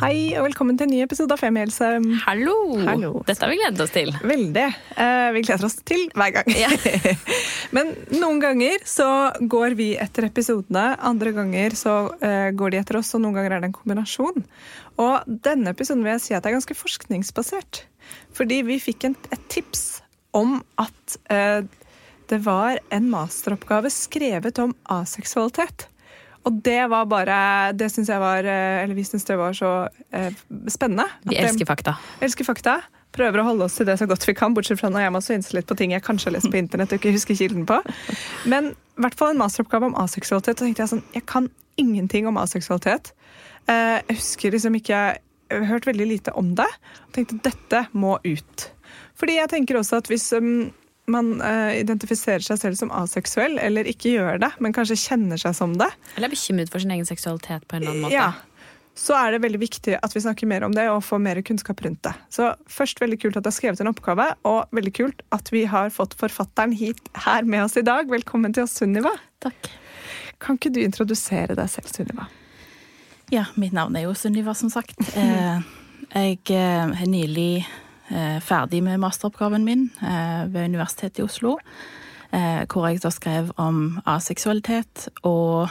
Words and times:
Hei 0.00 0.32
og 0.38 0.46
velkommen 0.46 0.78
til 0.80 0.86
en 0.86 0.94
ny 0.94 1.00
episode 1.04 1.34
av 1.34 1.40
Femihelse. 1.42 1.88
Hallo. 2.22 2.54
Hallo. 2.86 3.10
Dette 3.28 3.44
har 3.44 3.50
vi 3.52 3.58
gledet 3.58 3.82
oss 3.84 3.90
til. 3.92 4.08
Veldig. 4.24 4.62
Eh, 4.96 5.26
vi 5.34 5.42
gleder 5.44 5.66
oss 5.68 5.76
til 5.84 6.06
hver 6.16 6.32
gang. 6.38 6.48
Ja. 6.56 6.70
Men 7.76 7.90
noen 8.14 8.40
ganger 8.40 8.80
så 8.88 9.08
går 9.40 9.76
vi 9.76 9.90
etter 10.00 10.30
episodene, 10.30 10.94
andre 11.04 11.34
ganger 11.36 11.76
så 11.76 11.98
eh, 12.24 12.48
går 12.56 12.72
de 12.72 12.80
etter 12.80 13.00
oss, 13.02 13.12
og 13.18 13.26
noen 13.26 13.36
ganger 13.36 13.58
er 13.58 13.60
det 13.60 13.68
en 13.68 13.76
kombinasjon. 13.76 14.48
Og 15.04 15.36
denne 15.44 15.76
episoden 15.76 16.06
vil 16.06 16.14
jeg 16.14 16.24
si 16.30 16.38
at 16.38 16.48
er 16.48 16.56
ganske 16.56 16.78
forskningsbasert. 16.80 17.84
Fordi 18.40 18.62
vi 18.70 18.80
fikk 18.80 19.10
en, 19.10 19.20
et 19.36 19.46
tips 19.52 19.84
om 20.32 20.62
at 20.80 21.20
eh, 21.28 21.60
det 22.32 22.40
var 22.48 22.80
en 22.88 23.12
masteroppgave 23.12 23.92
skrevet 23.92 24.64
om 24.64 24.72
aseksualitet. 24.96 25.90
Og 26.48 26.60
det 26.64 26.78
var 26.88 27.04
bare 27.04 27.36
Det 27.76 27.90
syns 27.92 28.08
jeg 28.08 28.20
var 28.22 28.46
eh, 28.48 28.78
Eller 28.82 28.96
vi 28.96 29.02
syns 29.04 29.26
det 29.28 29.36
var 29.36 29.52
så 29.52 29.88
eh, 30.16 30.32
spennende. 30.72 31.04
Vi 31.28 31.36
elsker 31.36 31.68
fakta. 31.68 31.96
elsker 32.24 32.48
fakta. 32.48 32.78
Prøver 33.12 33.42
å 33.42 33.44
holde 33.50 33.66
oss 33.66 33.74
til 33.76 33.88
det 33.88 33.96
så 33.98 34.06
godt 34.06 34.24
vi 34.28 34.32
kan, 34.38 34.54
bortsett 34.54 34.78
fra 34.80 34.88
når 34.88 35.02
jeg 35.02 35.12
må 35.16 35.20
synse 35.26 35.54
litt 35.56 35.66
på 35.66 35.74
ting 35.76 35.90
jeg 35.92 36.04
kanskje 36.06 36.30
har 36.30 36.36
lest 36.38 36.50
på 36.52 36.60
internett 36.60 36.92
og 36.94 37.00
ikke 37.00 37.12
husker 37.16 37.34
kilden 37.36 37.66
på. 37.66 37.80
Men 38.48 38.70
i 38.70 39.02
hvert 39.02 39.16
fall 39.18 39.32
en 39.34 39.40
masteroppgave 39.42 39.88
om 39.90 39.96
aseksualitet. 39.98 40.60
Og 40.60 40.68
tenkte 40.68 40.84
jeg 40.84 40.92
sånn, 40.92 41.02
jeg 41.16 41.24
kan 41.26 41.48
ingenting 41.80 42.28
om 42.30 42.38
aseksualitet. 42.38 43.10
Eh, 43.66 43.98
Jeg 44.08 44.16
husker 44.20 44.54
liksom 44.54 44.76
ikke 44.78 45.00
Jeg 45.50 45.58
har 45.64 45.66
hørt 45.72 45.86
veldig 45.90 46.06
lite 46.06 46.32
om 46.38 46.54
det. 46.54 46.68
Og 47.08 47.12
tenkte 47.16 47.40
dette 47.42 47.84
må 47.92 48.16
ut. 48.22 48.68
Fordi 49.18 49.34
jeg 49.40 49.50
tenker 49.50 49.76
også 49.80 49.98
at 49.98 50.06
hvis 50.06 50.28
um, 50.38 50.70
man 51.12 51.32
uh, 51.42 51.72
identifiserer 51.76 52.44
seg 52.44 52.60
selv 52.60 52.78
som 52.78 52.92
aseksuell, 52.94 53.58
eller 53.62 53.88
ikke 53.90 54.14
gjør 54.14 54.40
det, 54.42 54.52
men 54.62 54.74
kanskje 54.76 54.98
kjenner 55.00 55.40
seg 55.40 55.56
som 55.58 55.74
det, 55.80 55.90
Eller 56.16 56.30
er 56.30 56.36
bekymret 56.36 56.72
for 56.72 56.82
sin 56.82 56.94
egen 56.94 57.08
seksualitet 57.08 57.66
på 57.66 57.76
en 57.76 57.82
eller 57.82 57.94
annen 57.94 58.06
måte. 58.06 58.14
ja, 58.16 58.32
så 59.00 59.14
er 59.16 59.32
det 59.32 59.42
veldig 59.44 59.60
viktig 59.62 59.94
at 59.96 60.14
vi 60.14 60.20
snakker 60.20 60.48
mer 60.50 60.64
om 60.66 60.74
det 60.76 60.84
og 60.92 61.02
får 61.06 61.20
mer 61.22 61.38
kunnskap 61.46 61.80
rundt 61.86 62.02
det. 62.04 62.12
Så 62.32 62.50
først 62.68 63.00
veldig 63.00 63.20
kult 63.22 63.38
at 63.38 63.46
du 63.46 63.48
har 63.48 63.56
skrevet 63.56 63.80
en 63.80 63.90
oppgave, 63.90 64.26
og 64.48 64.74
veldig 64.76 64.92
kult 64.96 65.22
at 65.34 65.48
vi 65.54 65.64
har 65.70 65.92
fått 65.94 66.16
forfatteren 66.20 66.74
hit 66.76 67.00
her 67.24 67.46
med 67.48 67.64
oss 67.64 67.78
i 67.80 67.86
dag. 67.86 68.10
Velkommen 68.10 68.52
til 68.56 68.66
oss, 68.66 68.76
Sunniva. 68.80 69.14
Takk. 69.40 69.70
Kan 70.42 70.58
ikke 70.58 70.72
du 70.74 70.82
introdusere 70.82 71.56
deg 71.56 71.70
selv, 71.72 71.88
Sunniva? 71.94 72.28
Ja, 73.32 73.46
mitt 73.60 73.72
navn 73.76 73.96
er 73.96 74.08
jo 74.08 74.16
Sunniva, 74.18 74.56
som 74.58 74.72
sagt. 74.74 74.98
Eh, 75.14 75.62
jeg 76.10 76.40
har 76.50 76.90
er 76.90 77.08
nylig 77.08 77.62
eh, 77.62 77.76
ferdig 78.42 78.82
med 78.82 79.00
masteroppgaven 79.02 79.64
min 79.64 79.88
eh, 80.02 80.46
ved 80.50 80.70
Universitetet 80.72 81.22
i 81.22 81.26
Oslo. 81.26 81.56
Eh, 82.30 82.62
hvor 82.70 82.86
jeg 82.86 83.02
da 83.02 83.10
skrev 83.10 83.48
om 83.58 83.98
aseksualitet 84.06 85.08
og 85.26 85.70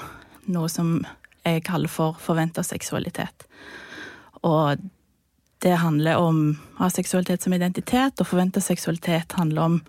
noe 0.51 0.67
som 0.71 0.97
jeg 1.45 1.63
kaller 1.63 1.91
for 1.91 2.17
forventa 2.19 2.65
seksualitet. 2.67 3.45
Og 4.43 4.81
det 5.63 5.77
handler 5.79 6.19
om 6.19 6.57
aseksualitet 6.83 7.43
som 7.43 7.55
identitet, 7.55 8.19
og 8.19 8.27
forventa 8.27 8.59
seksualitet 8.63 9.37
handler 9.39 9.61
om 9.61 9.79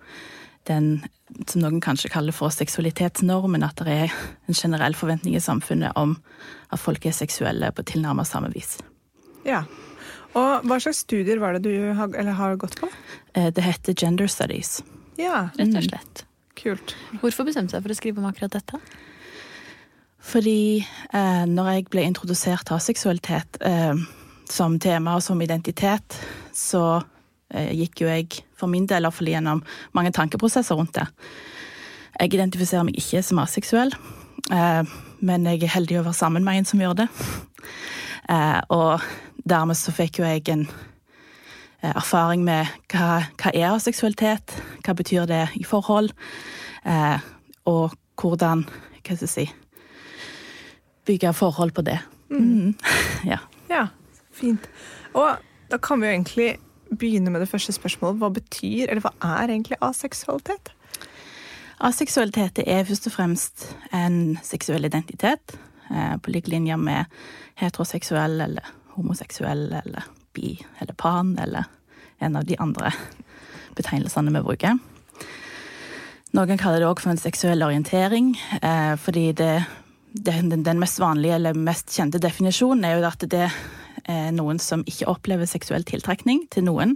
den 0.71 1.03
som 1.47 1.63
noen 1.63 1.83
kanskje 1.83 2.11
kaller 2.11 2.35
for 2.35 2.55
seksualitetsnormen, 2.55 3.67
at 3.67 3.83
det 3.83 3.99
er 4.07 4.15
en 4.47 4.55
generell 4.55 4.95
forventning 4.99 5.35
i 5.35 5.43
samfunnet 5.43 5.95
om 5.99 6.17
at 6.71 6.83
folk 6.83 7.07
er 7.07 7.15
seksuelle 7.15 7.71
på 7.75 7.87
tilnærmet 7.87 8.31
samme 8.31 8.51
vis. 8.55 8.79
Ja. 9.47 9.65
Og 10.39 10.67
hva 10.69 10.77
slags 10.83 11.01
studier 11.05 11.41
var 11.43 11.57
det 11.57 11.65
du 11.67 11.93
har, 11.99 12.11
eller 12.15 12.37
har 12.39 12.57
gått 12.61 12.77
på? 12.81 12.89
Eh, 13.35 13.51
Det 13.51 13.63
heter 13.65 13.95
gender 13.95 14.27
studies. 14.31 14.83
Ja, 15.19 15.49
Rett 15.59 15.75
og 15.77 15.83
slett. 15.89 16.25
kult. 16.61 16.95
Hvorfor 17.21 17.45
bestemte 17.49 17.73
du 17.73 17.77
deg 17.79 17.83
for 17.87 17.91
å 17.95 17.97
skrive 17.99 18.19
om 18.21 18.27
akkurat 18.29 18.53
dette? 18.53 18.79
Fordi 20.21 20.85
eh, 21.13 21.45
når 21.49 21.71
jeg 21.73 21.87
ble 21.91 22.03
introdusert 22.05 22.67
til 22.69 22.81
seksualitet 22.85 23.57
eh, 23.65 23.97
som 24.51 24.79
tema 24.83 25.15
og 25.17 25.23
som 25.25 25.41
identitet, 25.43 26.19
så 26.53 27.01
eh, 27.51 27.73
gikk 27.81 28.03
jo 28.05 28.11
jeg 28.11 28.43
for 28.61 28.69
min 28.69 28.87
del 28.91 29.07
iallfall 29.09 29.31
gjennom 29.33 29.63
mange 29.97 30.13
tankeprosesser 30.13 30.77
rundt 30.77 30.93
det. 30.99 31.07
Jeg 32.21 32.35
identifiserer 32.37 32.85
meg 32.85 32.99
ikke 33.01 33.23
som 33.25 33.41
aseksuell, 33.41 33.95
eh, 34.53 34.83
men 35.25 35.49
jeg 35.49 35.65
er 35.65 35.75
heldig 35.79 36.01
å 36.03 36.05
være 36.11 36.19
sammen 36.21 36.45
med 36.45 36.61
en 36.61 36.69
som 36.69 36.85
gjør 36.85 36.99
det. 37.01 37.09
Eh, 38.31 38.61
og 38.77 39.01
dermed 39.49 39.79
så 39.79 39.93
fikk 39.95 40.21
jo 40.21 40.27
jeg 40.27 40.47
en 40.53 40.67
eh, 41.83 41.93
erfaring 41.95 42.45
med 42.45 42.69
hva, 42.93 43.25
hva 43.41 43.53
er 43.55 43.71
aseksualitet, 43.73 44.57
hva 44.85 44.95
betyr 44.97 45.29
det 45.31 45.47
i 45.61 45.65
forhold, 45.67 46.13
eh, 46.85 47.19
og 47.71 47.97
hvordan, 48.21 48.67
hva 48.67 49.17
skal 49.17 49.27
jeg 49.27 49.33
si, 49.35 49.47
bygge 51.09 51.33
forhold 51.35 51.75
på 51.77 51.87
det. 51.87 52.01
Mm. 52.31 52.75
Ja. 53.31 53.39
Ja, 53.71 53.87
fint. 54.33 54.65
Og 55.15 55.37
da 55.71 55.79
kan 55.79 56.01
vi 56.01 56.09
jo 56.09 56.13
egentlig 56.15 56.51
begynne 56.99 57.31
med 57.31 57.43
det 57.45 57.49
første 57.51 57.73
spørsmålet. 57.73 58.19
Hva 58.19 58.31
betyr, 58.35 58.89
eller 58.89 59.05
hva 59.05 59.13
er 59.37 59.53
egentlig 59.53 59.79
aseksualitet? 59.85 60.73
Aseksualitet 61.81 62.63
er 62.67 62.85
først 62.85 63.07
og 63.09 63.15
fremst 63.15 63.67
en 63.97 64.39
seksuell 64.45 64.85
identitet, 64.89 65.57
eh, 65.91 66.17
på 66.17 66.35
lik 66.35 66.49
linje 66.49 66.77
med 66.77 67.05
heteroseksuell 67.61 68.41
eller 68.41 68.67
homoseksuell 68.97 69.69
eller 69.83 70.09
bi 70.37 70.55
eller 70.79 70.95
pan 70.95 71.37
eller 71.39 71.65
en 72.21 72.37
av 72.37 72.45
de 72.45 72.57
andre 72.61 72.93
betegnelsene 73.77 74.33
vi 74.35 74.43
bruker. 74.45 74.79
Noen 76.37 76.61
kaller 76.61 76.83
det 76.83 76.87
òg 76.87 77.01
for 77.03 77.11
en 77.11 77.19
seksuell 77.19 77.65
orientering, 77.67 78.37
eh, 78.63 78.95
fordi 79.03 79.33
det, 79.35 79.65
den, 80.15 80.53
den 80.63 80.79
mest 80.79 81.01
vanlige 81.03 81.35
eller 81.41 81.59
mest 81.59 81.91
kjente 81.91 82.21
definisjonen 82.23 82.87
er 82.87 82.99
jo 82.99 83.09
at 83.09 83.27
det 83.33 83.49
er 84.07 84.31
noen 84.35 84.61
som 84.63 84.85
ikke 84.87 85.09
opplever 85.11 85.51
seksuell 85.51 85.85
tiltrekning 85.87 86.45
til 86.55 86.69
noen. 86.69 86.95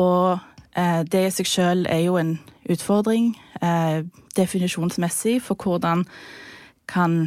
Og 0.00 0.40
eh, 0.78 1.02
det 1.04 1.26
i 1.26 1.34
seg 1.36 1.50
sjøl 1.50 1.84
er 1.92 2.06
jo 2.06 2.16
en 2.20 2.38
utfordring 2.72 3.34
eh, 3.60 4.08
definisjonsmessig 4.38 5.40
for 5.44 5.60
hvordan 5.60 6.06
kan 6.88 7.24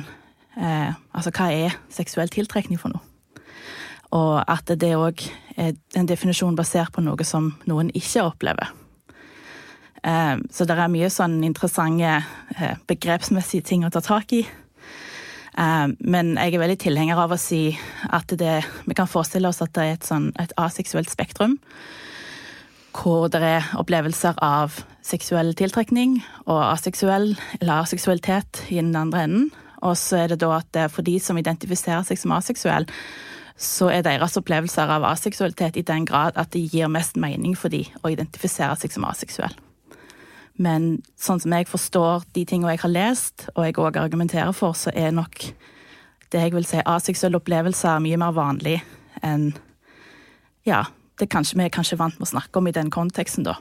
Altså 0.55 1.33
hva 1.35 1.49
er 1.51 1.73
seksuell 1.91 2.29
tiltrekning 2.31 2.79
for 2.79 2.93
noe? 2.93 3.14
Og 4.15 4.39
at 4.47 4.71
det 4.79 4.93
òg 4.95 5.23
er 5.59 5.75
en 5.95 6.07
definisjon 6.07 6.55
basert 6.55 6.93
på 6.95 7.03
noe 7.03 7.27
som 7.27 7.53
noen 7.67 7.91
ikke 7.95 8.23
opplever. 8.23 8.71
Eh, 10.05 10.37
så 10.51 10.67
det 10.67 10.77
er 10.77 10.91
mye 10.93 11.09
sånn 11.09 11.39
interessante 11.47 12.19
eh, 12.59 12.77
begrepsmessige 12.87 13.65
ting 13.65 13.85
å 13.85 13.91
ta 13.93 14.03
tak 14.05 14.35
i. 14.37 14.43
Eh, 14.45 15.87
Men 15.99 16.35
jeg 16.37 16.53
er 16.53 16.61
veldig 16.61 16.79
tilhenger 16.85 17.21
av 17.23 17.33
å 17.33 17.41
si 17.41 17.67
at 18.13 18.35
det, 18.37 18.59
vi 18.85 18.97
kan 18.97 19.09
forestille 19.09 19.49
oss 19.49 19.63
at 19.65 19.73
det 19.73 19.85
er 19.85 19.97
et, 19.97 20.07
sånn, 20.07 20.31
et 20.39 20.53
aseksuelt 20.61 21.09
spektrum. 21.09 21.57
Hvor 22.95 23.27
det 23.27 23.41
er 23.43 23.71
opplevelser 23.75 24.37
av 24.45 24.77
seksuell 25.03 25.51
tiltrekning 25.57 26.21
og 26.45 26.61
aseksuell 26.69 27.33
eller 27.59 27.81
aseksualitet 27.81 28.63
i 28.69 28.79
den 28.79 28.95
andre 28.95 29.25
enden. 29.25 29.49
Og 29.83 29.97
så 29.99 30.23
er 30.23 30.31
det 30.31 30.39
da 30.41 30.53
at 30.61 30.77
for 30.93 31.03
de 31.05 31.17
som 31.19 31.37
identifiserer 31.37 32.05
seg 32.07 32.17
som 32.17 32.31
aseksuell, 32.37 32.87
så 33.55 33.87
er 33.91 34.03
deres 34.03 34.35
opplevelser 34.35 34.89
av 34.91 35.05
aseksualitet 35.07 35.77
i 35.79 35.85
den 35.87 36.05
grad 36.07 36.35
at 36.35 36.51
det 36.51 36.65
gir 36.73 36.91
mest 36.91 37.15
mening 37.15 37.55
for 37.55 37.71
dem 37.71 37.87
å 38.03 38.11
identifisere 38.11 38.75
seg 38.79 38.91
som 38.91 39.07
aseksuell. 39.07 39.55
Men 40.59 41.01
sånn 41.19 41.41
som 41.43 41.53
jeg 41.55 41.67
forstår 41.67 42.27
de 42.35 42.45
tingene 42.47 42.75
jeg 42.75 42.83
har 42.85 42.91
lest, 42.91 43.47
og 43.55 43.65
jeg 43.65 43.77
òg 43.79 43.99
argumenterer 43.99 44.55
for, 44.55 44.75
så 44.75 44.91
er 44.95 45.15
nok 45.15 45.41
det 46.31 46.41
jeg 46.41 46.53
vil 46.55 46.67
si 46.67 46.83
aseksuelle 46.83 47.39
opplevelser 47.39 48.03
mye 48.03 48.19
mer 48.19 48.35
vanlig 48.35 48.79
enn 49.23 49.53
Ja, 50.65 50.87
det 51.21 51.29
kanskje 51.29 51.59
vi 51.59 51.67
er 51.67 51.73
kanskje 51.73 51.99
vant 51.99 52.15
med 52.17 52.25
å 52.25 52.31
snakke 52.31 52.57
om 52.57 52.67
i 52.67 52.73
den 52.73 52.89
konteksten, 52.89 53.45
da. 53.45 53.53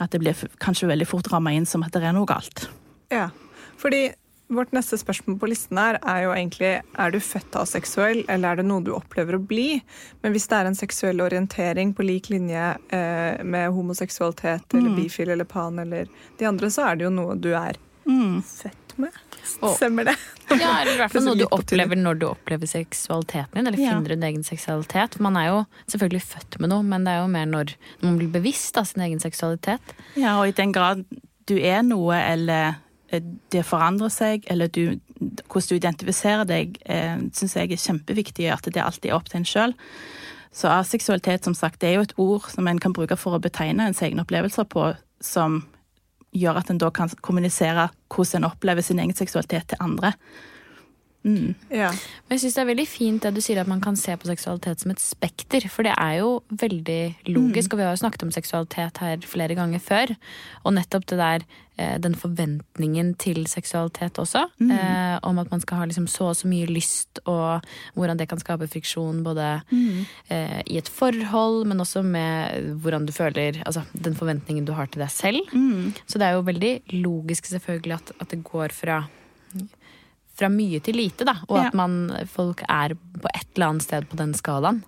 At 0.00 0.14
det 0.14 0.22
blir 0.22 0.38
kanskje 0.62 0.88
veldig 0.88 1.06
fort 1.06 1.28
ramma 1.28 1.52
inn 1.52 1.66
som 1.68 1.84
at 1.84 1.92
det 1.92 2.06
er 2.08 2.14
noe 2.16 2.26
galt. 2.26 2.70
Ja, 3.12 3.28
fordi 3.76 4.06
vårt 4.50 4.72
neste 4.74 4.98
spørsmål 4.98 5.38
på 5.40 5.48
listen 5.52 5.78
her 5.78 5.98
er 6.02 6.24
jo 6.26 6.32
egentlig 6.34 6.70
er 6.82 7.14
du 7.14 7.18
født 7.22 7.56
aseksuell, 7.60 8.24
eller 8.28 8.52
er 8.52 8.60
det 8.60 8.66
noe 8.68 8.82
du 8.84 8.90
opplever 8.96 9.38
å 9.38 9.42
bli? 9.46 9.80
Men 10.24 10.34
hvis 10.34 10.48
det 10.50 10.58
er 10.58 10.70
en 10.70 10.78
seksuell 10.78 11.22
orientering 11.24 11.94
på 11.94 12.06
lik 12.06 12.30
linje 12.34 12.64
eh, 12.90 13.42
med 13.46 13.70
homoseksualitet 13.76 14.74
eller 14.74 14.96
bifil 14.98 15.30
eller 15.36 15.46
pan 15.48 15.78
eller 15.78 16.10
de 16.40 16.48
andre, 16.50 16.70
så 16.74 16.88
er 16.90 16.98
det 17.00 17.06
jo 17.08 17.14
noe 17.14 17.38
du 17.38 17.52
er 17.54 17.78
født 18.10 18.96
med. 18.98 19.14
Stemmer 19.76 20.04
det? 20.10 20.16
Ja, 20.50 20.80
eller 20.80 20.92
i 20.96 20.98
hvert 20.98 21.12
fall 21.14 21.24
noe 21.28 21.38
du 21.38 21.44
opplever 21.54 21.96
når 21.96 22.18
du 22.20 22.26
opplever 22.26 22.66
seksualiteten 22.68 23.54
din, 23.54 23.66
eller 23.70 23.78
Ja. 23.78 23.94
finner 23.94 24.08
din 24.16 24.22
egen 24.26 24.42
seksualitet. 24.44 25.20
Man 25.22 25.36
er 25.38 25.46
jo 25.46 25.58
selvfølgelig 25.86 26.22
født 26.26 26.58
med 26.60 26.72
noe, 26.74 26.82
men 26.82 27.04
det 27.06 27.14
er 27.14 27.20
jo 27.22 27.30
mer 27.30 27.46
når 27.46 27.74
man 28.02 28.18
blir 28.18 28.28
bevisst 28.34 28.76
av 28.76 28.84
sin 28.90 29.02
egen 29.06 29.20
seksualitet. 29.22 29.94
Ja, 30.16 30.40
og 30.40 30.48
i 30.50 30.56
den 30.58 30.72
grad 30.74 31.04
du 31.46 31.56
er 31.58 31.82
noe, 31.86 32.18
eller 32.18 32.74
det 33.50 33.64
forandrer 33.66 34.12
seg, 34.14 34.44
eller 34.50 34.70
du 34.70 35.00
hvordan 35.20 35.68
du 35.68 35.74
identifiserer 35.76 36.46
deg, 36.48 36.78
eh, 36.86 37.18
syns 37.36 37.56
jeg 37.56 37.72
er 37.72 37.82
kjempeviktig, 37.82 38.46
at 38.52 38.64
det 38.64 38.80
alltid 38.80 39.10
er 39.10 39.16
opp 39.18 39.28
til 39.28 39.40
en 39.40 39.48
sjøl. 39.48 39.74
Så 40.52 40.70
aseksualitet, 40.70 41.44
som 41.44 41.54
sagt, 41.54 41.80
det 41.80 41.90
er 41.90 41.98
jo 41.98 42.06
et 42.06 42.16
ord 42.18 42.48
som 42.50 42.66
en 42.66 42.78
kan 42.78 42.94
bruke 42.96 43.18
for 43.18 43.36
å 43.36 43.42
betegne 43.42 43.86
ens 43.86 44.00
egne 44.02 44.24
opplevelser 44.24 44.66
på, 44.70 44.94
som 45.20 45.60
gjør 46.32 46.62
at 46.62 46.70
en 46.70 46.78
da 46.78 46.90
kan 46.94 47.10
kommunisere 47.20 47.90
hvordan 48.08 48.44
en 48.44 48.50
opplever 48.50 48.82
sin 48.86 48.98
egen 49.02 49.14
seksualitet 49.14 49.68
til 49.70 49.82
andre. 49.82 50.14
Mm. 51.20 51.54
Ja. 51.68 51.90
Men 51.92 52.36
jeg 52.36 52.44
synes 52.44 52.56
det 52.56 52.62
er 52.62 52.70
veldig 52.70 52.86
fint 52.88 53.24
det 53.24 53.34
du 53.36 53.42
sier 53.44 53.60
at 53.60 53.68
man 53.68 53.82
kan 53.84 53.96
se 53.98 54.14
på 54.16 54.28
seksualitet 54.30 54.80
som 54.80 54.92
et 54.94 55.02
spekter. 55.02 55.66
For 55.72 55.86
det 55.86 55.94
er 55.96 56.20
jo 56.22 56.38
veldig 56.48 57.02
logisk, 57.34 57.74
og 57.74 57.80
vi 57.80 57.88
har 57.88 57.96
jo 57.96 58.02
snakket 58.04 58.24
om 58.24 58.32
seksualitet 58.34 59.02
her 59.04 59.26
flere 59.28 59.56
ganger 59.58 59.82
før. 59.84 60.14
Og 60.64 60.74
nettopp 60.76 61.04
det 61.12 61.18
der, 61.20 61.44
eh, 61.76 61.98
den 62.00 62.16
forventningen 62.16 63.12
til 63.20 63.46
seksualitet 63.46 64.18
også. 64.22 64.46
Eh, 64.64 65.18
om 65.22 65.38
at 65.38 65.50
man 65.50 65.60
skal 65.60 65.78
ha 65.78 65.84
liksom 65.84 66.08
så 66.08 66.30
og 66.30 66.36
så 66.36 66.48
mye 66.48 66.66
lyst, 66.66 67.20
og 67.26 67.60
hvordan 67.94 68.16
det 68.16 68.28
kan 68.28 68.40
skape 68.40 68.68
friksjon 68.68 69.22
både 69.24 69.60
eh, 70.30 70.62
i 70.66 70.78
et 70.78 70.88
forhold, 70.88 71.66
men 71.66 71.80
også 71.80 72.02
med 72.02 72.76
hvordan 72.80 73.06
du 73.06 73.12
føler 73.12 73.62
Altså 73.66 73.82
den 73.92 74.14
forventningen 74.14 74.64
du 74.64 74.72
har 74.72 74.86
til 74.86 75.00
deg 75.00 75.10
selv. 75.10 75.40
Så 76.06 76.18
det 76.18 76.26
er 76.26 76.32
jo 76.32 76.40
veldig 76.46 76.82
logisk 76.92 77.46
selvfølgelig 77.46 77.94
at, 77.94 78.12
at 78.20 78.30
det 78.30 78.44
går 78.44 78.72
fra 78.72 79.04
fra 80.40 80.48
mye 80.52 80.80
til 80.84 80.96
lite, 80.98 81.26
da. 81.28 81.36
Og 81.48 81.58
Ja. 81.58 81.66
at 81.68 81.74
man, 81.78 81.98
folk 82.26 82.64
er 82.68 82.94
på 82.96 83.28
et 83.34 83.46
eller 83.54 83.66
annet 83.74 83.86
sted 83.86 84.08
på 84.10 84.16
den 84.18 84.32
skalaen. 84.34 84.82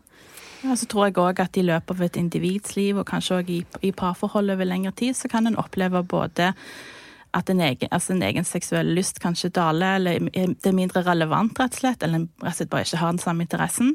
Ja, 0.62 0.76
så 0.78 0.86
tror 0.86 1.08
jeg 1.08 1.16
òg 1.18 1.40
at 1.42 1.56
i 1.58 1.62
løpet 1.66 1.90
av 1.96 2.02
et 2.06 2.16
individs 2.20 2.76
liv, 2.76 2.96
og 2.98 3.06
kanskje 3.08 3.40
òg 3.40 3.48
i, 3.50 3.60
i 3.82 3.90
parforhold 3.90 4.50
over 4.54 4.64
lengre 4.68 4.92
tid, 4.94 5.16
så 5.18 5.28
kan 5.28 5.46
en 5.50 5.56
oppleve 5.58 6.04
både 6.06 6.52
at 7.34 7.48
en 7.50 7.60
egen, 7.64 7.88
altså 7.90 8.12
en 8.12 8.22
egen 8.22 8.44
seksuell 8.44 8.92
lyst 8.94 9.18
kanskje 9.22 9.48
daler, 9.56 9.96
eller 9.96 10.18
det 10.30 10.68
er 10.68 10.76
mindre 10.76 11.02
relevant, 11.02 11.56
rett 11.58 11.72
og 11.72 11.80
slett, 11.80 12.02
eller 12.04 12.20
en 12.20 12.28
rett 12.42 12.52
og 12.52 12.58
slett 12.60 12.70
bare 12.70 12.84
ikke 12.86 13.00
har 13.00 13.14
den 13.14 13.22
samme 13.24 13.46
interessen. 13.46 13.94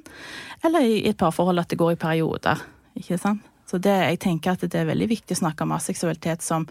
Eller 0.65 0.81
i 0.89 1.07
et 1.07 1.17
parforhold 1.21 1.61
at 1.61 1.69
det 1.69 1.77
går 1.79 1.93
i 1.93 1.99
perioder. 2.01 2.63
Ikke 2.97 3.19
sant? 3.21 3.45
Så 3.69 3.77
det, 3.83 3.93
jeg 3.93 4.19
tenker 4.23 4.51
at 4.57 4.61
det 4.65 4.75
er 4.79 4.89
veldig 4.89 5.07
viktig 5.11 5.35
å 5.37 5.41
snakke 5.43 5.63
om 5.67 5.71
aseksualitet 5.75 6.41
som, 6.41 6.65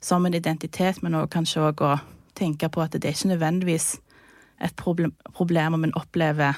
som 0.00 0.26
en 0.26 0.34
identitet, 0.34 1.00
men 1.02 1.14
også 1.14 1.32
kanskje 1.36 1.64
òg 1.70 1.82
å 1.86 1.94
tenke 2.34 2.68
på 2.68 2.82
at 2.82 2.92
det 2.98 3.04
er 3.04 3.14
ikke 3.16 3.32
nødvendigvis 3.36 3.88
et 4.60 4.74
problem, 4.76 5.12
problem 5.36 5.78
om 5.78 5.84
en 5.86 5.94
opplever 5.98 6.56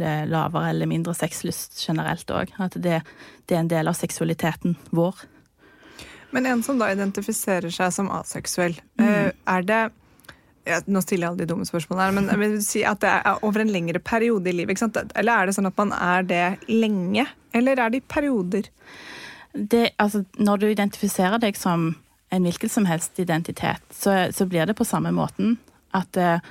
eh, 0.00 0.24
lavere 0.26 0.70
eller 0.72 0.90
mindre 0.90 1.14
sexlyst 1.14 1.78
generelt 1.86 2.30
òg. 2.34 2.54
At 2.58 2.78
det, 2.82 3.02
det 3.46 3.56
er 3.56 3.62
en 3.64 3.70
del 3.70 3.90
av 3.90 3.98
seksualiteten 3.98 4.76
vår. 4.90 5.24
Men 6.30 6.46
en 6.46 6.62
som 6.62 6.78
da 6.78 6.90
identifiserer 6.92 7.72
seg 7.74 7.94
som 7.94 8.10
aseksuell, 8.14 8.76
mm. 9.00 9.32
er 9.50 9.66
det 9.66 9.80
ja, 10.68 10.76
Nå 10.86 11.00
stiller 11.02 11.24
jeg 11.24 11.32
alle 11.32 11.40
de 11.40 11.48
dumme 11.48 11.64
spørsmålene 11.66 12.04
her, 12.04 12.14
men 12.14 12.28
jeg 12.30 12.40
vil 12.42 12.56
si 12.62 12.82
at 12.86 13.00
det 13.02 13.10
er 13.10 13.44
over 13.46 13.62
en 13.62 13.72
lengre 13.72 13.98
periode 14.04 14.50
i 14.50 14.54
livet. 14.54 14.74
ikke 14.74 14.84
sant? 14.84 14.98
Eller 15.18 15.32
er 15.32 15.48
det 15.48 15.54
sånn 15.56 15.70
at 15.70 15.78
man 15.80 15.94
er 15.96 16.26
det 16.28 16.44
lenge? 16.68 17.24
Eller 17.56 17.80
er 17.80 17.90
det 17.90 18.02
i 18.02 18.06
perioder? 18.06 18.68
Det, 19.54 19.88
altså, 19.98 20.22
når 20.38 20.60
du 20.60 20.66
identifiserer 20.68 21.40
deg 21.42 21.58
som 21.58 21.94
en 22.30 22.46
hvilken 22.46 22.70
som 22.70 22.86
helst 22.86 23.18
identitet, 23.18 23.82
så, 23.90 24.28
så 24.36 24.46
blir 24.46 24.68
det 24.68 24.76
på 24.78 24.86
samme 24.86 25.10
måten. 25.16 25.56
At 25.96 26.20
eh, 26.20 26.44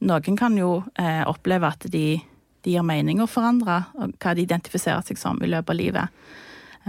noen 0.00 0.38
kan 0.38 0.56
jo 0.58 0.80
eh, 0.98 1.22
oppleve 1.28 1.68
at 1.68 1.84
de, 1.92 2.20
de 2.64 2.74
gir 2.74 2.86
mening 2.86 3.20
å 3.20 3.28
forandre 3.30 3.82
og 4.00 4.16
hva 4.20 4.34
de 4.36 4.46
identifiserer 4.46 5.04
seg 5.06 5.20
som 5.20 5.40
i 5.44 5.50
løpet 5.50 5.74
av 5.74 5.78
livet. 5.78 6.26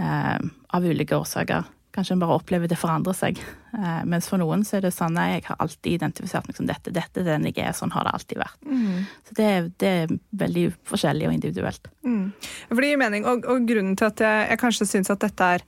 Eh, 0.00 0.50
av 0.72 0.86
ulike 0.88 1.16
årsaker. 1.18 1.68
Kanskje 1.92 2.14
en 2.14 2.22
bare 2.22 2.38
opplever 2.38 2.70
det 2.70 2.78
forandrer 2.80 3.16
seg. 3.16 3.40
Eh, 3.76 4.00
mens 4.08 4.30
for 4.30 4.40
noen 4.40 4.64
så 4.64 4.78
er 4.78 4.86
det 4.86 4.94
sånn 4.96 5.12
nei, 5.18 5.34
jeg 5.34 5.44
har 5.50 5.60
alltid 5.60 5.98
identifisert 5.98 6.48
meg 6.48 6.56
som 6.56 6.70
dette. 6.70 6.94
Dette 6.94 7.20
er 7.20 7.28
den 7.28 7.50
jeg 7.50 7.58
er, 7.60 7.74
sånn 7.76 7.92
har 7.92 8.08
det 8.08 8.14
alltid 8.16 8.40
vært. 8.40 8.64
Så 9.28 9.36
det, 9.36 9.50
det 9.82 9.92
er 9.98 10.16
veldig 10.44 10.66
forskjellig 10.88 11.28
og 11.28 11.36
individuelt. 11.36 11.92
Mm. 12.08 12.24
For 12.70 12.80
det 12.80 12.94
gir 12.94 13.02
mening, 13.04 13.28
og, 13.28 13.44
og 13.44 13.68
grunnen 13.68 13.98
til 14.00 14.08
at 14.08 14.24
jeg, 14.24 14.48
jeg 14.54 14.62
kanskje 14.64 14.88
syns 14.88 15.12
at 15.12 15.20
dette 15.26 15.52
er 15.58 15.66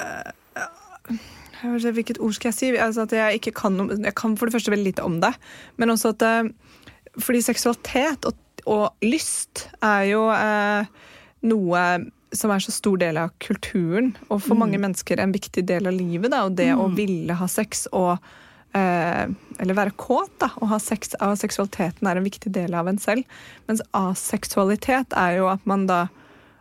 øh, 0.00 1.20
Hvilket 1.62 2.20
ord 2.20 2.34
skal 2.36 2.50
jeg 2.50 2.58
si? 2.58 2.70
Altså 2.76 3.06
at 3.06 3.14
jeg 3.16 3.40
ikke 3.40 3.54
kan 3.62 3.78
Jeg 4.04 4.14
kan 4.18 4.36
for 4.36 4.46
det 4.46 4.56
første 4.56 4.72
veldig 4.72 4.90
lite 4.90 5.04
om 5.06 5.20
det, 5.20 5.32
men 5.76 5.90
også 5.90 6.14
at 6.14 6.22
øh, 6.22 6.50
Fordi 7.18 7.40
seksualitet 7.40 8.24
og, 8.28 8.34
og 8.66 8.92
lyst 9.02 9.68
er 9.82 10.02
jo 10.10 10.26
eh, 10.32 10.84
noe 11.46 11.82
som 12.34 12.50
er 12.50 12.60
så 12.60 12.74
stor 12.74 12.98
del 13.00 13.16
av 13.20 13.30
kulturen, 13.40 14.10
og 14.28 14.42
for 14.44 14.58
mange 14.58 14.76
mennesker 14.82 15.20
en 15.22 15.32
viktig 15.32 15.62
del 15.68 15.86
av 15.88 15.94
livet. 15.94 16.32
Da, 16.34 16.42
og 16.44 16.56
det 16.58 16.72
å 16.74 16.88
ville 16.92 17.36
ha 17.38 17.46
sex 17.48 17.86
og 17.94 18.18
eh, 18.76 19.24
Eller 19.62 19.78
være 19.78 19.94
kåt 19.96 20.34
da, 20.42 20.50
og 20.60 20.68
ha 20.74 20.80
sex 20.82 21.14
av 21.22 21.36
seksualiteten 21.40 22.10
er 22.10 22.18
en 22.18 22.26
viktig 22.26 22.52
del 22.52 22.76
av 22.76 22.90
en 22.90 23.00
selv. 23.00 23.24
Mens 23.70 23.80
aseksualitet 23.96 25.16
er 25.16 25.38
jo 25.38 25.48
at 25.48 25.64
man 25.64 25.86
da 25.88 26.06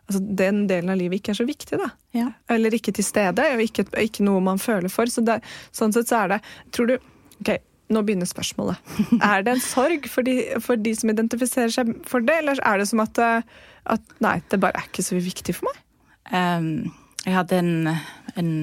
altså 0.06 0.22
Den 0.42 0.66
delen 0.69 0.92
av 0.94 1.00
livet 1.00 1.19
ikke 1.19 1.34
er 1.34 1.40
så 1.42 1.48
viktig, 1.48 1.80
da. 1.81 1.92
Ja. 2.16 2.31
Eller 2.54 2.74
ikke 2.78 2.94
til 2.96 3.06
stede, 3.07 3.46
og 3.56 3.63
ikke, 3.63 3.88
ikke 4.02 4.25
noe 4.25 4.44
man 4.46 4.62
føler 4.62 4.92
for. 4.94 5.10
Så 5.12 5.24
det, 5.25 5.40
sånn 5.75 5.96
sett 5.96 6.12
så 6.12 6.24
er 6.24 6.36
det 6.36 6.42
Tror 6.75 6.94
du 6.94 6.98
Ok, 7.42 7.50
nå 7.92 8.02
begynner 8.07 8.30
spørsmålet. 8.30 8.80
Er 9.25 9.44
det 9.44 9.57
en 9.57 9.63
sorg 9.63 10.07
for 10.07 10.24
de, 10.24 10.38
for 10.63 10.80
de 10.80 10.94
som 10.96 11.12
identifiserer 11.12 11.74
seg 11.74 11.92
for 12.07 12.24
det, 12.24 12.38
eller 12.42 12.62
er 12.63 12.80
det 12.80 12.88
som 12.88 13.02
at, 13.04 13.19
eh, 13.19 13.44
at 13.92 14.16
nei, 14.24 14.38
det 14.50 14.62
bare 14.63 14.80
er 14.80 14.88
ikke 14.88 15.04
så 15.04 15.19
viktig 15.19 15.57
for 15.57 15.68
meg? 15.68 15.81
Um, 16.31 16.69
jeg 17.25 17.36
hadde 17.36 17.60
en, 17.60 17.92
en, 18.40 18.54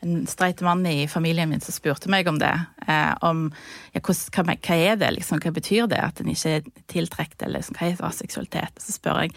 en 0.00 0.16
streit 0.30 0.64
mann 0.64 0.80
i 0.88 1.04
familien 1.12 1.52
min 1.52 1.60
som 1.62 1.76
spurte 1.76 2.10
meg 2.10 2.32
om 2.32 2.40
det. 2.40 2.54
eh, 2.88 3.12
om 3.26 3.50
ja, 3.92 4.00
hva, 4.00 4.16
hva 4.48 4.78
er 4.78 4.96
det, 4.98 5.12
liksom, 5.18 5.42
hva 5.44 5.52
betyr 5.54 5.90
det 5.92 6.00
at 6.00 6.24
en 6.24 6.32
ikke 6.32 6.56
er 6.56 6.72
tiltrukket, 6.90 7.42
eller 7.44 7.60
liksom, 7.60 7.76
hva 7.78 7.92
er 7.92 8.02
aseksualitet? 8.08 8.80
Så 8.80 8.96
spør 8.96 9.26
jeg 9.26 9.36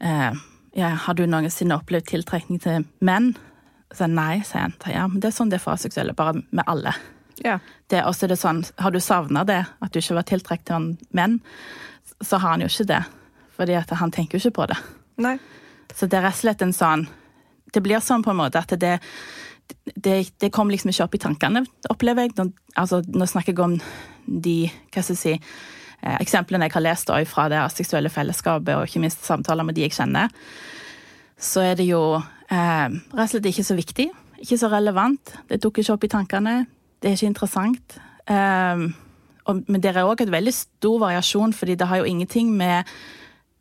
ja, 0.00 0.88
har 1.06 1.16
du 1.16 1.24
noensinne 1.26 1.78
opplevd 1.78 2.10
tiltrekning 2.10 2.60
til 2.62 2.86
menn. 3.04 3.32
Så 3.94 4.08
nei, 4.10 4.42
sier 4.44 4.66
han. 4.66 4.74
Ja, 4.90 5.06
men 5.08 5.22
det 5.22 5.30
er 5.30 5.36
sånn 5.36 5.52
det 5.52 5.60
er 5.60 5.64
for 5.64 5.76
aseksuelle, 5.76 6.16
bare 6.16 6.40
med 6.50 6.64
alle. 6.66 6.92
Ja. 7.44 7.58
Det, 7.88 8.02
og 8.04 8.16
så 8.16 8.26
er 8.26 8.34
det 8.34 8.40
sånn, 8.40 8.64
har 8.82 8.92
du 8.92 9.00
savna 9.00 9.44
det, 9.48 9.62
at 9.64 9.92
du 9.92 10.00
ikke 10.00 10.18
var 10.18 10.26
tiltrukket 10.28 10.68
til 10.70 10.90
menn, 11.16 11.38
så 12.20 12.40
har 12.40 12.56
han 12.56 12.64
jo 12.64 12.70
ikke 12.70 12.88
det. 12.90 13.02
Fordi 13.56 13.76
at 13.78 13.92
han 14.00 14.12
tenker 14.12 14.36
jo 14.36 14.46
ikke 14.46 14.58
på 14.60 14.68
det. 14.72 14.78
Nei. 15.22 15.36
Så 15.94 16.08
det 16.10 16.18
er 16.18 16.26
rett 16.26 16.36
og 16.36 16.42
slett 16.42 16.62
en 16.64 16.74
sånn 16.74 17.04
Det 17.72 17.80
blir 17.80 18.02
sånn 18.02 18.24
på 18.24 18.32
en 18.32 18.40
måte 18.40 18.58
at 18.58 18.72
det 18.80 18.96
det, 19.84 20.30
det 20.38 20.50
kom 20.54 20.70
liksom 20.70 20.92
ikke 20.92 21.04
opp 21.06 21.14
i 21.16 21.20
tankene, 21.22 21.64
opplever 21.90 22.26
jeg. 22.26 22.36
Nå, 22.38 22.44
altså, 22.78 23.00
nå 23.06 23.26
snakker 23.26 23.50
jeg 23.50 23.64
om 23.64 23.74
de 24.26 24.54
hva 24.94 25.02
skal 25.02 25.16
jeg 25.16 25.20
si, 25.20 25.32
eh, 25.34 25.75
eksemplene 26.02 26.68
jeg 26.68 26.76
har 26.76 26.84
lest 26.84 27.10
fra 27.30 27.48
det 27.52 27.60
seksuelle 27.74 28.12
fellesskapet, 28.12 28.74
og 28.76 28.86
ikke 28.86 29.02
minst 29.02 29.24
samtaler 29.26 29.66
med 29.66 29.76
de 29.76 29.86
jeg 29.86 29.96
kjenner. 29.96 30.32
Så 31.38 31.64
er 31.64 31.74
det 31.76 31.88
jo 31.88 32.16
eh, 32.16 32.88
rett 32.88 33.26
og 33.26 33.32
slett 33.32 33.50
ikke 33.50 33.66
så 33.66 33.76
viktig. 33.76 34.08
Ikke 34.40 34.58
så 34.60 34.70
relevant. 34.72 35.34
Det 35.48 35.60
dukker 35.62 35.82
ikke 35.82 35.96
opp 35.96 36.04
i 36.04 36.12
tankene. 36.12 36.56
Det 37.00 37.10
er 37.10 37.18
ikke 37.18 37.32
interessant. 37.32 37.98
Eh, 38.28 38.86
og, 39.46 39.62
men 39.66 39.82
det 39.82 39.92
er 39.92 40.04
òg 40.04 40.24
et 40.24 40.32
veldig 40.32 40.54
stor 40.54 40.98
variasjon, 41.04 41.54
fordi 41.56 41.76
det 41.78 41.88
har 41.90 42.02
jo 42.02 42.08
ingenting 42.08 42.52
med 42.56 42.88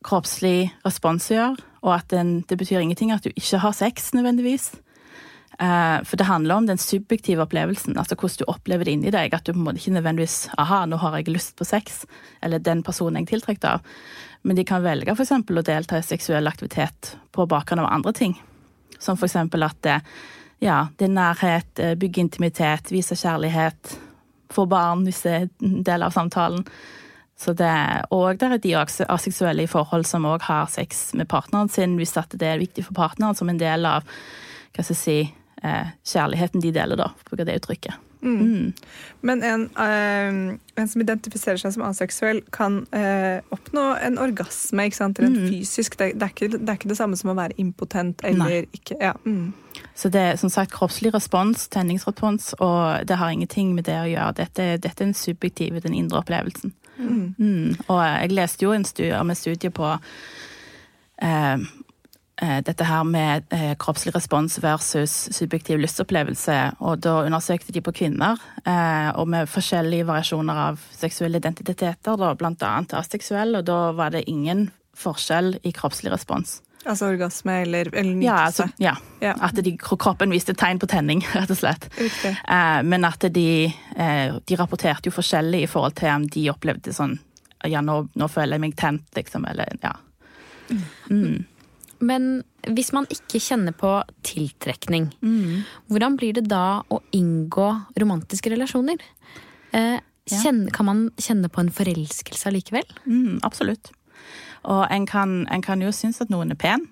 kroppslig 0.06 0.70
respons 0.86 1.32
å 1.32 1.38
gjøre, 1.38 1.70
og 1.86 1.92
at 1.98 2.10
den, 2.14 2.40
det 2.46 2.58
betyr 2.60 2.84
ingenting 2.84 3.14
at 3.14 3.26
du 3.26 3.32
ikke 3.34 3.62
har 3.64 3.74
sex 3.74 4.12
nødvendigvis. 4.14 4.72
Eh, 5.60 6.04
for 6.04 6.20
det 6.20 6.28
handler 6.28 6.56
om 6.56 6.66
den 6.68 6.78
subjektive 6.82 7.46
opplevelsen, 7.46 7.98
altså 7.98 8.18
hvordan 8.20 8.42
du 8.42 8.52
opplever 8.52 8.88
det 8.88 8.96
inni 8.98 9.14
deg. 9.14 9.34
At 9.34 9.46
du 9.46 9.54
på 9.54 9.60
en 9.60 9.68
måte 9.70 9.80
ikke 9.80 9.96
nødvendigvis 9.96 10.40
aha, 10.60 10.84
nå 10.90 11.00
har 11.00 11.20
jeg 11.20 11.32
lyst 11.32 11.56
på 11.60 11.68
sex, 11.68 12.04
eller 12.44 12.64
den 12.64 12.84
personen 12.84 13.22
jeg 13.22 13.30
er 13.30 13.34
tiltrukket 13.36 13.70
av. 13.70 13.86
Men 14.46 14.60
de 14.60 14.66
kan 14.68 14.84
velge 14.84 15.16
f.eks. 15.16 15.32
å 15.32 15.66
delta 15.66 16.00
i 16.00 16.06
seksuell 16.06 16.48
aktivitet 16.52 17.16
på 17.34 17.48
bakgrunn 17.50 17.84
av 17.86 17.92
andre 17.94 18.14
ting. 18.14 18.36
Som 19.00 19.18
f.eks. 19.20 19.38
at 19.38 19.92
ja, 20.64 20.88
det 20.98 21.08
er 21.08 21.16
nærhet, 21.16 21.80
eh, 21.80 21.96
bygge 22.00 22.22
intimitet, 22.22 22.92
vise 22.92 23.16
kjærlighet, 23.16 23.98
få 24.52 24.68
barn 24.70 25.04
hvis 25.08 25.24
det 25.26 25.34
er 25.34 25.50
en 25.64 25.82
del 25.84 26.04
av 26.06 26.14
samtalen. 26.16 26.66
Så 27.38 27.52
det, 27.52 27.72
og 28.16 28.38
der 28.40 28.56
er 28.56 28.62
de 28.64 28.76
aseksuelle 28.80 29.66
i 29.66 29.72
forhold 29.72 30.06
som 30.08 30.28
òg 30.28 30.46
har 30.48 30.70
sex 30.72 31.10
med 31.20 31.28
partneren 31.28 31.68
sin, 31.70 31.98
hvis 32.00 32.16
det 32.16 32.48
er 32.48 32.62
viktig 32.62 32.86
for 32.86 32.96
partneren 32.96 33.36
som 33.36 33.52
en 33.52 33.60
del 33.60 33.86
av 33.86 34.08
hva 34.76 34.84
skal 34.84 34.96
jeg 34.96 35.02
si, 35.02 35.20
kjærligheten 35.64 36.62
de 36.62 36.74
deler, 36.76 37.00
da, 37.00 37.08
for 37.16 37.26
å 37.26 37.30
bruke 37.32 37.48
det 37.48 37.60
uttrykket. 37.62 38.02
Mm. 38.26 38.74
Men 39.22 39.44
en, 39.44 39.64
eh, 39.78 40.58
en 40.76 40.88
som 40.88 41.02
identifiserer 41.02 41.60
seg 41.62 41.74
som 41.76 41.84
aseksuell, 41.86 42.42
kan 42.52 42.82
eh, 42.96 43.42
oppnå 43.54 43.84
en 44.02 44.18
orgasme 44.22 44.88
ikke 44.90 44.98
sant? 44.98 45.20
rent 45.20 45.38
Mm. 45.38 45.50
fysisk. 45.50 45.98
Det, 45.98 46.14
det, 46.16 46.24
er 46.24 46.34
ikke, 46.34 46.50
det 46.58 46.70
er 46.70 46.80
ikke 46.80 46.90
det 46.90 46.98
samme 46.98 47.18
som 47.18 47.30
å 47.30 47.38
være 47.38 47.58
impotent 47.62 48.24
eller 48.24 48.50
Nei. 48.50 48.66
ikke 48.74 48.98
ja. 49.02 49.14
mm. 49.26 49.54
Så 49.94 50.10
det 50.10 50.22
er 50.22 50.36
som 50.40 50.50
sagt 50.50 50.72
kroppslig 50.72 51.14
respons, 51.14 51.68
tenningsrespons, 51.68 52.54
og 52.60 53.08
det 53.08 53.18
har 53.20 53.30
ingenting 53.30 53.76
med 53.76 53.86
det 53.86 53.98
å 54.00 54.08
gjøre. 54.08 54.36
Dette, 54.40 54.68
dette 54.78 55.04
er 55.04 55.06
den 55.06 55.14
subjektive, 55.14 55.84
den 55.84 55.94
indre 55.94 56.24
opplevelsen. 56.24 56.74
Mm. 56.98 57.36
Mm. 57.38 57.76
Og 57.88 58.00
jeg 58.00 58.32
leste 58.32 58.66
jo 58.66 58.72
en 58.72 58.86
studie, 58.88 59.20
om 59.20 59.30
en 59.30 59.36
studie 59.36 59.70
på 59.70 59.98
eh, 61.22 61.54
eh, 61.54 61.58
dette 62.36 62.84
her 62.84 63.04
med 63.08 63.46
eh, 63.56 63.74
kroppslig 63.80 64.12
respons 64.16 64.58
versus 64.64 65.14
subjektiv 65.36 65.80
lystopplevelse. 65.80 66.58
Og 66.84 67.00
da 67.06 67.22
undersøkte 67.24 67.72
de 67.76 67.84
på 67.86 67.94
kvinner, 67.96 68.42
eh, 68.66 69.10
og 69.16 69.30
med 69.32 69.52
forskjellige 69.52 70.08
variasjoner 70.10 70.62
av 70.68 70.82
seksuelle 70.92 71.40
identiteter, 71.40 72.18
da, 72.20 72.34
blant 72.36 72.64
annet 72.68 72.98
aseksuell, 73.00 73.56
og 73.60 73.68
da 73.70 73.80
var 73.96 74.16
det 74.16 74.26
ingen 74.32 74.68
forskjell 75.00 75.60
i 75.64 75.74
kroppslig 75.76 76.12
respons. 76.12 76.60
Altså 76.86 77.08
orgasme 77.10 77.62
eller, 77.64 77.90
eller 77.98 78.22
Ja, 78.22 78.36
altså, 78.46 78.68
ja. 78.78 78.94
Ja. 79.22 79.34
At 79.42 79.58
de, 79.66 79.74
kroppen 79.82 80.34
viste 80.34 80.54
tegn 80.54 80.80
på 80.80 80.90
tenning, 80.90 81.24
rett 81.38 81.52
og 81.52 81.58
slett. 81.58 81.88
Riktig. 81.98 82.36
Eh, 82.36 82.82
men 82.86 83.08
at 83.08 83.26
de, 83.34 83.48
eh, 83.96 84.36
de 84.38 84.60
rapporterte 84.60 85.10
jo 85.10 85.16
forskjellig 85.16 85.64
i 85.66 85.72
forhold 85.72 85.98
til 85.98 86.12
om 86.14 86.28
de 86.30 86.50
opplevde 86.54 86.94
sånn 86.94 87.18
Ja, 87.66 87.82
nå, 87.82 88.04
nå 88.14 88.28
føler 88.30 88.60
jeg 88.60 88.62
meg 88.62 88.76
tent, 88.78 89.08
liksom, 89.18 89.48
eller 89.50 89.72
ja. 89.82 89.96
Mm. 91.10 91.46
Men 92.00 92.44
hvis 92.68 92.92
man 92.94 93.06
ikke 93.14 93.40
kjenner 93.40 93.72
på 93.78 93.92
tiltrekning, 94.24 95.12
hvordan 95.90 96.18
blir 96.18 96.34
det 96.34 96.48
da 96.50 96.82
å 96.92 97.00
inngå 97.16 97.70
romantiske 98.02 98.52
relasjoner? 98.52 98.98
Eh, 99.74 100.00
Ja. 100.28 100.38
kjenn- 100.42 100.72
kan 100.74 100.86
man 100.86 101.10
kjenne 101.18 101.48
på 101.50 101.60
en 101.60 101.70
forelskelse 101.70 102.48
allikevel? 102.50 102.84
Mm, 103.06 103.40
absolutt. 103.44 103.92
Og 104.64 104.88
en 104.90 105.06
kan, 105.06 105.46
en 105.52 105.62
kan 105.62 105.80
jo 105.82 105.90
synes 105.92 106.20
at 106.22 106.30
noen 106.30 106.50
er 106.52 106.56
pen, 106.56 106.88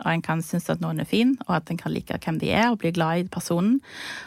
og 0.00 0.06
en 0.12 0.20
kan 0.20 0.42
synes 0.42 0.68
at 0.68 0.80
noen 0.80 1.00
er 1.00 1.04
fin, 1.04 1.38
og 1.48 1.56
at 1.56 1.70
en 1.70 1.78
kan 1.78 1.92
like 1.92 2.12
hvem 2.18 2.38
de 2.38 2.50
er, 2.50 2.70
og 2.70 2.78
bli 2.80 2.90
glad 2.90 3.18
i 3.24 3.28
personen. 3.28 3.80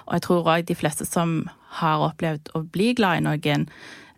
Og 0.08 0.14
jeg 0.14 0.22
tror 0.24 0.44
òg 0.46 0.66
de 0.66 0.74
fleste 0.76 1.06
som 1.06 1.50
har 1.70 2.00
opplevd 2.12 2.50
å 2.56 2.64
bli 2.72 2.94
glad 2.96 3.18
i 3.18 3.20
noen, 3.30 3.68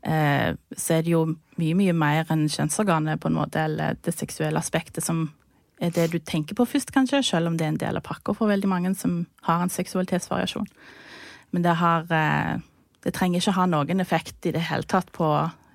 eh, 0.04 0.54
så 0.78 0.94
er 1.00 1.02
det 1.02 1.12
jo 1.12 1.36
mye, 1.58 1.76
mye 1.76 1.94
mer 1.94 2.24
enn 2.30 2.48
kjønnsorganet, 2.48 3.20
på 3.20 3.26
en 3.28 3.36
måte, 3.36 3.56
eller 3.66 3.98
det 4.02 4.14
seksuelle 4.16 4.58
aspektet 4.58 5.04
som 5.04 5.34
er 5.80 5.94
det 5.96 6.10
du 6.12 6.20
tenker 6.20 6.58
på 6.58 6.68
først, 6.68 6.92
kanskje, 6.96 7.22
selv 7.24 7.50
om 7.50 7.58
det 7.58 7.66
er 7.66 7.74
en 7.74 7.82
del 7.82 8.00
av 8.00 8.06
pakka 8.06 8.36
for 8.36 8.52
veldig 8.52 8.70
mange 8.70 8.92
som 9.00 9.22
har 9.48 9.64
en 9.64 9.72
seksualitetsvariasjon. 9.72 10.68
Men 11.56 11.66
det 11.66 11.76
har 11.80 12.12
eh, 12.14 12.60
Det 13.00 13.14
trenger 13.16 13.40
ikke 13.40 13.56
ha 13.56 13.66
noen 13.66 14.04
effekt 14.04 14.46
i 14.46 14.52
det 14.52 14.66
hele 14.68 14.84
tatt 14.84 15.08
på 15.16 15.28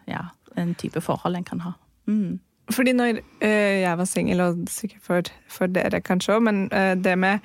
ja, 0.05 0.27
en 0.61 0.75
type 0.75 1.01
forhold 1.01 1.37
en 1.39 1.45
kan 1.45 1.63
ha. 1.65 1.73
Mm. 2.07 2.39
Fordi 2.69 2.93
når 2.93 3.23
eh, 3.41 3.81
jeg 3.81 3.97
var 3.97 4.05
singel, 4.05 4.41
og 4.41 4.69
sikkert 4.69 5.03
for, 5.03 5.31
for 5.49 5.73
dere 5.73 6.03
kanskje 6.05 6.37
òg, 6.37 6.45
men 6.45 6.67
eh, 6.73 6.93
det 7.01 7.17
med 7.19 7.41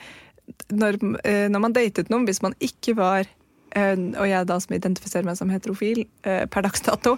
når, 0.67 0.97
når 1.47 1.61
man 1.61 1.73
datet 1.73 2.09
noen, 2.09 2.25
hvis 2.25 2.41
man 2.41 2.55
ikke 2.59 2.97
var 2.97 3.27
og 3.69 4.25
jeg 4.25 4.47
da 4.49 4.55
som 4.57 4.71
identifiserer 4.73 5.27
meg 5.27 5.35
som 5.37 5.51
heterofil 5.53 5.99
per 6.25 6.63
dags 6.65 6.81
dato 6.81 7.11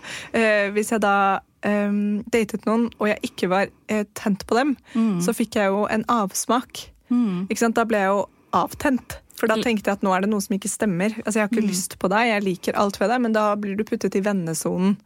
Hvis 0.76 0.90
jeg 0.92 1.00
da 1.00 1.40
eh, 1.68 1.98
datet 2.34 2.68
noen, 2.70 2.90
og 3.00 3.10
jeg 3.12 3.32
ikke 3.32 3.52
var 3.52 3.72
uh, 3.92 4.04
tent 4.18 4.46
på 4.50 4.58
dem, 4.58 4.76
så 5.24 5.36
fikk 5.36 5.60
jeg 5.60 5.74
jo 5.74 5.86
en 5.92 6.06
avsmak. 6.12 6.88
Mm. 7.12 7.50
Ikke 7.50 7.64
sant? 7.64 7.78
Da 7.78 7.86
ble 7.88 8.00
jeg 8.02 8.14
jo 8.14 8.24
avtent. 8.56 9.20
For 9.42 9.50
da 9.50 9.58
tenkte 9.58 9.90
jeg 9.90 9.98
at 9.98 10.04
nå 10.06 10.12
er 10.14 10.24
det 10.24 10.30
noe 10.30 10.44
som 10.44 10.54
ikke 10.54 10.70
stemmer. 10.70 11.16
Altså, 11.24 11.40
Jeg 11.40 11.48
har 11.48 11.50
ikke 11.50 11.66
lyst 11.66 11.96
på 11.98 12.10
deg, 12.14 12.28
jeg 12.30 12.46
liker 12.46 12.78
alt 12.78 13.00
ved 13.02 13.10
deg, 13.10 13.24
men 13.24 13.34
da 13.34 13.46
blir 13.58 13.78
du 13.80 13.86
puttet 13.88 14.18
i 14.20 14.22
vennesonen. 14.22 15.00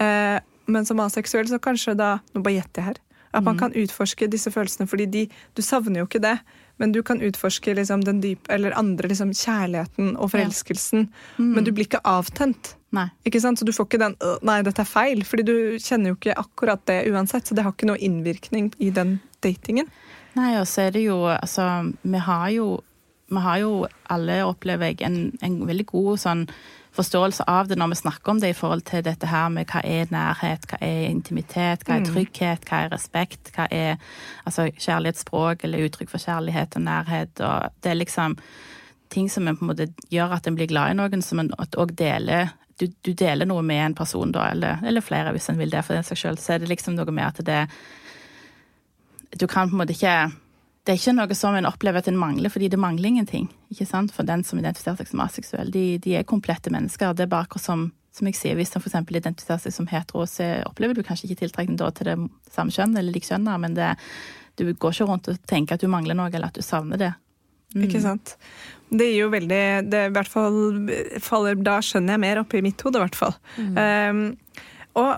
Uh, 0.00 0.38
men 0.66 0.86
som 0.88 1.02
aseksuell 1.04 1.46
så 1.46 1.60
kanskje 1.62 1.94
da 1.98 2.16
Nå 2.34 2.42
bare 2.42 2.56
gjetter 2.58 2.82
jeg 2.82 2.88
her. 2.90 3.02
At 3.36 3.44
man 3.44 3.58
kan 3.60 3.74
utforske 3.76 4.28
disse 4.32 4.50
følelsene, 4.50 4.88
fordi 4.88 5.06
de, 5.12 5.26
du 5.56 5.62
savner 5.62 6.00
jo 6.00 6.08
ikke 6.08 6.22
det. 6.24 6.38
Men 6.80 6.92
du 6.92 7.02
kan 7.06 7.20
utforske 7.24 7.74
liksom 7.76 8.02
den 8.04 8.20
dype, 8.20 8.48
eller 8.52 8.76
andre 8.76 9.08
liksom 9.08 9.32
kjærligheten 9.32 10.16
og 10.16 10.30
forelskelsen. 10.34 11.06
Men 11.40 11.64
du 11.64 11.72
blir 11.72 11.88
ikke 11.88 12.02
avtent. 12.04 12.74
Nei. 12.96 13.08
Ikke 13.28 13.40
sant? 13.40 13.60
Så 13.60 13.64
du 13.68 13.72
får 13.76 13.88
ikke 13.88 14.00
den 14.00 14.16
«Øh, 14.22 14.36
'nei, 14.44 14.62
dette 14.64 14.84
er 14.84 14.88
feil', 14.88 15.24
fordi 15.24 15.42
du 15.42 15.56
kjenner 15.82 16.12
jo 16.12 16.18
ikke 16.18 16.36
akkurat 16.36 16.84
det 16.88 17.02
uansett. 17.10 17.48
Så 17.48 17.56
det 17.56 17.64
har 17.64 17.72
ikke 17.72 17.88
noe 17.88 18.00
innvirkning 18.00 18.72
i 18.78 18.90
den 18.90 19.18
datingen. 19.44 19.88
Nei, 20.36 20.56
og 20.60 20.66
så 20.68 20.86
er 20.86 20.96
det 20.96 21.06
jo 21.06 21.24
Altså, 21.26 21.92
vi 22.02 22.18
har 22.18 22.50
jo 22.50 22.80
Vi 23.28 23.42
har 23.42 23.58
jo 23.58 23.70
alle, 24.12 24.40
opplever 24.46 24.92
jeg, 24.92 25.00
en, 25.06 25.32
en 25.42 25.62
veldig 25.66 25.86
god 25.90 26.20
sånn 26.22 26.44
forståelse 26.96 27.44
av 27.50 27.68
det 27.68 27.76
når 27.76 27.92
vi 27.92 27.98
snakker 28.00 28.32
om 28.32 28.38
det 28.40 28.52
i 28.52 28.56
forhold 28.56 28.86
til 28.88 29.02
dette 29.04 29.28
her 29.28 29.50
med 29.52 29.68
hva 29.68 29.82
er 29.84 30.08
nærhet, 30.14 30.64
hva 30.70 30.78
er 30.80 31.10
intimitet, 31.10 31.84
hva 31.84 31.98
er 31.98 32.06
trygghet, 32.06 32.64
hva 32.68 32.84
er 32.84 32.94
respekt, 32.94 33.50
hva 33.56 33.66
er 33.74 33.98
altså 34.48 34.68
kjærlighetsspråk 34.70 35.66
eller 35.66 35.84
uttrykk 35.88 36.14
for 36.14 36.22
kjærlighet 36.22 36.78
og 36.78 36.86
nærhet. 36.86 37.42
og 37.44 37.74
Det 37.82 37.92
er 37.92 38.00
liksom 38.00 38.38
ting 39.12 39.28
som 39.30 39.48
en 39.48 39.58
på 39.58 39.66
en 39.66 39.72
måte 39.74 39.90
gjør 40.10 40.38
at 40.38 40.46
en 40.46 40.56
blir 40.56 40.70
glad 40.70 40.94
i 40.94 40.96
noen, 40.98 41.22
som 41.22 41.42
en 41.42 41.52
òg 41.58 41.92
deler 41.98 42.54
du, 42.78 42.88
du 43.02 43.12
deler 43.16 43.48
noe 43.48 43.62
med 43.64 43.82
en 43.82 43.94
person, 43.96 44.32
da, 44.32 44.50
eller, 44.52 44.82
eller 44.84 45.04
flere, 45.04 45.32
hvis 45.32 45.48
en 45.48 45.60
vil 45.60 45.70
det 45.72 45.80
for 45.86 45.96
den 45.96 46.04
seg 46.04 46.18
sjøl. 46.20 46.36
Så 46.40 46.54
er 46.54 46.60
det 46.60 46.68
liksom 46.68 46.96
noe 46.96 47.12
med 47.14 47.24
at 47.24 47.40
det 47.46 47.62
Du 49.40 49.46
kan 49.46 49.68
på 49.68 49.74
en 49.74 49.80
måte 49.80 49.96
ikke 49.96 50.16
Det 50.86 50.94
er 50.94 51.00
ikke 51.00 51.16
noe 51.16 51.34
som 51.34 51.56
en 51.58 51.66
opplever 51.66 51.98
at 51.98 52.08
en 52.08 52.18
mangler, 52.18 52.52
fordi 52.52 52.68
det 52.70 52.78
mangler 52.78 53.10
ingenting. 53.10 53.48
ikke 53.74 53.88
sant? 53.90 54.12
For 54.14 54.26
den 54.26 54.44
som 54.46 54.60
identifiserer 54.60 55.00
seg 55.02 55.10
som 55.10 55.22
aseksuell. 55.24 55.72
De, 55.74 55.98
de 55.98 56.14
er 56.14 56.28
komplette 56.28 56.70
mennesker. 56.70 57.14
Det 57.16 57.26
er 57.26 57.32
bare 57.32 57.48
akkurat 57.48 57.66
som 57.66 57.88
som 58.16 58.28
jeg 58.30 58.38
sier, 58.38 58.56
Hvis 58.56 58.72
en 58.72 58.80
f.eks. 58.80 58.96
identifiserer 59.12 59.60
seg 59.60 59.74
som 59.74 59.88
hetero, 59.90 60.24
så 60.30 60.62
opplever 60.64 60.96
du 60.96 61.02
kanskje 61.04 61.28
ikke 61.28 61.42
tiltrekning 61.42 61.76
da 61.76 61.90
til 61.92 62.08
det 62.08 62.16
samme 62.54 62.72
kjønn 62.72 62.96
eller 62.96 63.12
likkjønna, 63.12 63.58
men 63.60 63.76
det, 63.76 63.90
du 64.56 64.70
går 64.72 64.94
ikke 64.94 65.08
rundt 65.10 65.28
og 65.32 65.42
tenker 65.48 65.76
at 65.76 65.84
du 65.84 65.90
mangler 65.92 66.16
noe, 66.16 66.30
eller 66.32 66.48
at 66.48 66.56
du 66.56 66.64
savner 66.64 67.00
det. 67.02 67.12
Ikke 67.76 68.00
sant? 68.00 68.36
Det 68.88 69.10
gir 69.10 69.26
jo 69.26 69.32
veldig 69.34 69.62
det 69.90 70.02
i 70.08 70.12
hvert 70.14 70.30
fall 70.30 70.56
faller, 71.20 71.58
Da 71.60 71.80
skjønner 71.84 72.14
jeg 72.14 72.22
mer 72.22 72.40
oppi 72.40 72.62
mitt 72.64 72.80
hode, 72.86 73.00
i 73.00 73.04
hvert 73.04 73.18
fall. 73.18 73.34
Um, 73.58 74.22
og 74.96 75.10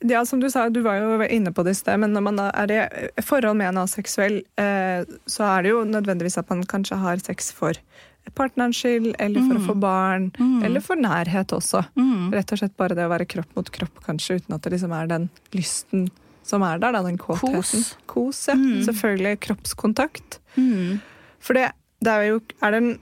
ja, 0.00 0.24
som 0.28 0.40
du 0.40 0.50
sa, 0.52 0.68
du 0.68 0.82
var 0.84 1.00
jo 1.00 1.24
inne 1.24 1.52
på 1.52 1.64
det 1.64 1.74
i 1.74 1.78
sted, 1.78 2.00
men 2.02 2.12
når 2.12 2.24
man 2.26 2.40
er 2.44 2.72
i 2.76 3.24
forhold 3.24 3.56
med 3.58 3.72
en 3.72 3.82
aseksuell, 3.82 4.40
eh, 4.60 5.02
så 5.26 5.46
er 5.48 5.64
det 5.64 5.72
jo 5.72 5.82
nødvendigvis 5.88 6.38
at 6.40 6.50
man 6.52 6.62
kanskje 6.68 6.98
har 7.00 7.22
sex 7.24 7.50
for 7.56 7.78
partnerens 8.36 8.78
skyld, 8.78 9.14
eller 9.18 9.42
for 9.48 9.58
å 9.58 9.66
få 9.70 9.74
barn, 9.80 10.28
eller 10.64 10.82
for 10.84 11.00
nærhet 11.00 11.54
også. 11.56 11.80
Rett 12.34 12.52
og 12.52 12.60
slett 12.60 12.76
bare 12.78 12.94
det 12.94 13.06
å 13.08 13.12
være 13.12 13.26
kropp 13.26 13.56
mot 13.56 13.70
kropp, 13.74 14.02
kanskje, 14.04 14.38
uten 14.42 14.54
at 14.54 14.66
det 14.66 14.74
liksom 14.76 14.92
er 14.94 15.08
den 15.10 15.30
lysten 15.56 16.10
som 16.46 16.64
er 16.66 16.80
der, 16.82 16.94
da, 16.96 17.02
den 17.06 17.18
kåtheten. 17.20 17.60
Kos. 17.60 17.94
Kos, 18.10 18.42
ja. 18.50 18.56
Selvfølgelig 18.86 19.40
kroppskontakt. 19.46 20.40
Mm. 20.56 21.00
For 21.40 21.56
det, 21.56 21.70
det 22.04 22.10
er 22.12 22.24
jo 22.26 22.40
Er 22.60 22.74
det 22.74 22.80
en 22.80 22.94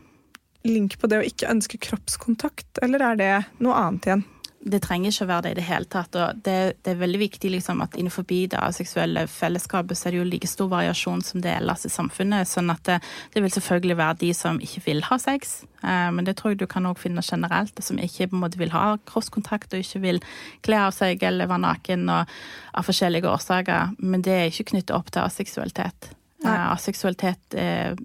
link 0.68 0.98
på 1.00 1.08
det 1.10 1.20
å 1.20 1.26
ikke 1.26 1.48
ønske 1.50 1.78
kroppskontakt, 1.80 2.80
eller 2.84 3.04
er 3.12 3.20
det 3.20 3.34
noe 3.64 3.76
annet 3.78 4.08
igjen? 4.08 4.24
Det 4.58 4.80
trenger 4.82 5.12
ikke 5.12 5.24
å 5.24 5.28
være 5.30 5.44
det 5.46 5.50
i 5.52 5.56
det 5.58 5.66
hele 5.68 5.88
tatt. 5.90 6.16
Og 6.18 6.40
det, 6.44 6.56
det 6.84 6.92
er 6.92 7.00
veldig 7.00 7.20
viktig 7.20 7.50
liksom, 7.52 7.82
at 7.84 7.94
innenfor 7.98 8.26
det 8.28 8.60
seksuelle 8.74 9.26
fellesskapet 9.30 9.98
så 9.98 10.08
er 10.08 10.14
det 10.14 10.20
jo 10.20 10.26
like 10.28 10.50
stor 10.50 10.68
variasjon 10.72 11.22
som 11.22 11.42
det 11.42 11.52
er 11.52 11.60
ellers 11.62 11.86
i 11.86 11.92
samfunnet. 11.92 12.48
Sånn 12.50 12.70
at 12.74 12.82
det, 12.88 12.98
det 13.34 13.42
vil 13.44 13.54
selvfølgelig 13.54 13.98
være 14.00 14.18
de 14.24 14.32
som 14.34 14.60
ikke 14.60 14.82
vil 14.86 15.02
ha 15.06 15.18
sex, 15.22 15.62
eh, 15.82 16.10
men 16.14 16.26
det 16.26 16.36
tror 16.38 16.52
jeg 16.52 16.62
du 16.62 16.66
kan 16.70 16.86
også 16.90 17.06
finne 17.06 17.24
generelt. 17.24 17.82
Som 17.84 18.02
ikke 18.02 18.28
på 18.28 18.38
en 18.38 18.44
måte 18.44 18.60
vil 18.60 18.74
ha 18.74 18.96
krosskontakt 19.08 19.74
og 19.74 19.84
ikke 19.84 20.02
vil 20.04 20.22
kle 20.66 20.82
av 20.88 20.94
seg 20.96 21.22
eller 21.22 21.50
være 21.50 21.64
naken 21.68 22.08
og, 22.12 22.38
av 22.74 22.88
forskjellige 22.88 23.30
årsaker. 23.30 23.98
Men 24.02 24.26
det 24.26 24.36
er 24.36 24.50
ikke 24.50 24.72
knyttet 24.74 24.96
opp 24.96 25.12
til 25.14 25.24
aseksualitet. 25.24 26.12
Eh, 26.44 26.64
aseksualitet 26.72 27.58
er, 27.58 27.98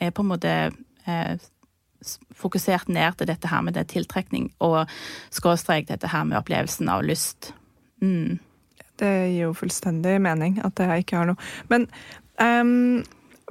er 0.00 0.14
på 0.14 0.22
en 0.22 0.30
måte 0.32 0.54
eh, 0.70 1.34
fokusert 2.36 2.88
ned 2.88 3.18
til 3.18 3.28
dette 3.30 3.48
her 3.50 3.64
med 3.64 3.76
det 3.76 3.88
tiltrekning 3.92 4.50
og 4.64 4.90
skråstrek 5.34 5.88
dette 5.90 6.10
her 6.10 6.24
med 6.28 6.40
opplevelsen 6.40 6.88
av 6.92 7.04
lyst. 7.06 7.52
Mm. 8.00 8.38
Det 9.00 9.12
gir 9.32 9.46
jo 9.46 9.56
fullstendig 9.56 10.18
mening 10.22 10.60
at 10.64 10.80
jeg 10.80 11.04
ikke 11.04 11.20
har 11.20 11.30
noe 11.30 11.40
Men 11.72 11.86
um, 12.40 13.02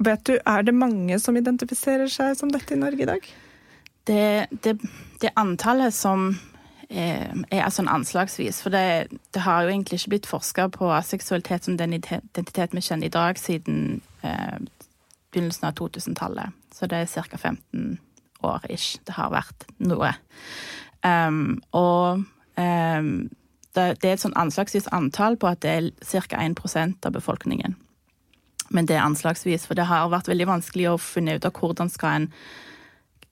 vet 0.02 0.22
du, 0.26 0.36
er 0.38 0.66
det 0.66 0.74
mange 0.74 1.18
som 1.22 1.38
identifiserer 1.38 2.10
seg 2.10 2.36
som 2.38 2.52
dette 2.52 2.74
i 2.74 2.80
Norge 2.80 3.02
i 3.02 3.10
dag? 3.10 3.26
Det, 4.08 4.46
det, 4.64 4.78
det 5.22 5.34
antallet 5.38 5.94
som 5.94 6.32
er, 6.90 7.34
er 7.52 7.70
sånn 7.70 7.90
anslagsvis, 7.90 8.62
for 8.64 8.74
det, 8.74 9.10
det 9.34 9.44
har 9.44 9.64
jo 9.64 9.72
egentlig 9.72 10.00
ikke 10.00 10.14
blitt 10.16 10.30
forska 10.30 10.68
på 10.74 10.90
seksualitet 11.06 11.68
som 11.68 11.76
den 11.78 11.94
identitet 11.98 12.74
vi 12.74 12.82
kjenner 12.82 13.06
i 13.06 13.14
dag, 13.14 13.38
siden 13.38 14.00
eh, 14.26 14.58
begynnelsen 15.30 15.68
av 15.68 15.76
2000-tallet. 15.78 16.56
Så 16.74 16.88
det 16.90 17.04
er 17.04 17.28
ca. 17.30 17.38
15 17.38 17.98
år 18.46 18.66
ish 18.72 19.00
det 19.08 19.16
har 19.16 19.32
vært 19.34 19.66
noe. 19.82 20.14
Um, 21.04 21.60
og 21.76 22.24
um, 22.56 23.12
det, 23.74 23.84
det 24.02 24.08
er 24.08 24.16
et 24.16 24.24
sånn 24.24 24.36
anslagsvis 24.38 24.90
antall 24.94 25.38
på 25.40 25.50
at 25.50 25.62
det 25.64 25.76
er 25.76 25.90
ca. 26.26 26.40
1% 26.40 27.06
av 27.06 27.14
befolkningen. 27.14 27.76
Men 28.70 28.86
det 28.86 28.96
er 28.96 29.04
anslagsvis, 29.04 29.66
for 29.66 29.78
det 29.78 29.88
har 29.90 30.10
vært 30.12 30.30
veldig 30.30 30.46
vanskelig 30.50 30.90
å 30.92 30.98
finne 31.02 31.36
ut 31.38 31.46
av 31.46 31.54
hvordan 31.58 31.90
skal 31.90 32.20
en 32.20 32.28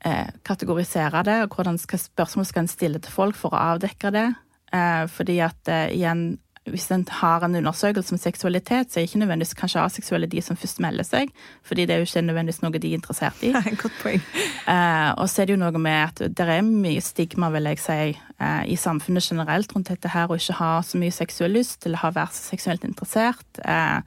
eh, 0.06 0.30
kategorisere 0.46 1.22
det, 1.26 1.38
og 1.46 1.58
hvordan 1.58 1.78
skal, 1.78 2.02
spørsmål 2.02 2.48
skal 2.48 2.64
en 2.64 2.72
stille 2.72 3.02
til 3.02 3.14
folk 3.14 3.38
for 3.38 3.54
å 3.54 3.64
avdekke 3.74 4.12
det. 4.14 4.26
Eh, 4.74 5.04
fordi 5.14 5.38
at 5.46 5.70
eh, 5.70 5.94
igjen, 5.94 6.24
hvis 6.72 6.88
en 6.94 7.04
har 7.20 7.44
en 7.44 7.56
undersøkelse 7.58 8.14
om 8.14 8.20
seksualitet, 8.20 8.90
så 8.90 8.98
er 8.98 9.04
det 9.04 9.10
ikke 9.10 9.22
nødvendigvis 9.22 9.56
kanskje 9.58 9.84
aseksuelle 9.84 10.28
de 10.30 10.42
som 10.44 10.58
først 10.58 10.82
melder 10.84 11.06
seg, 11.06 11.32
fordi 11.66 11.86
det 11.86 11.94
er 11.94 12.02
jo 12.02 12.08
ikke 12.08 12.24
nødvendigvis 12.26 12.60
noe 12.64 12.78
de 12.78 12.90
er 12.90 12.98
interessert 12.98 13.44
i. 13.46 13.52
Nei, 13.56 13.76
Godt 13.80 14.00
poeng. 14.02 14.24
Eh, 14.68 15.10
og 15.14 15.24
så 15.30 15.42
er 15.42 15.48
det 15.48 15.56
jo 15.56 15.62
noe 15.62 15.82
med 15.82 16.00
at 16.08 16.24
det 16.38 16.48
er 16.58 16.66
mye 16.66 17.04
stigma, 17.04 17.52
vil 17.54 17.70
jeg 17.72 17.82
si, 17.84 18.00
eh, 18.16 18.60
i 18.68 18.76
samfunnet 18.80 19.30
generelt 19.30 19.74
rundt 19.74 19.92
dette 19.92 20.12
her, 20.12 20.28
å 20.28 20.38
ikke 20.38 20.58
ha 20.60 20.74
så 20.84 21.00
mye 21.00 21.14
seksuell 21.14 21.56
lyst, 21.58 21.86
eller 21.86 22.02
ha 22.04 22.12
vært 22.14 22.36
så 22.36 22.52
seksuelt 22.52 22.86
interessert. 22.88 23.64
Eh, 23.64 23.98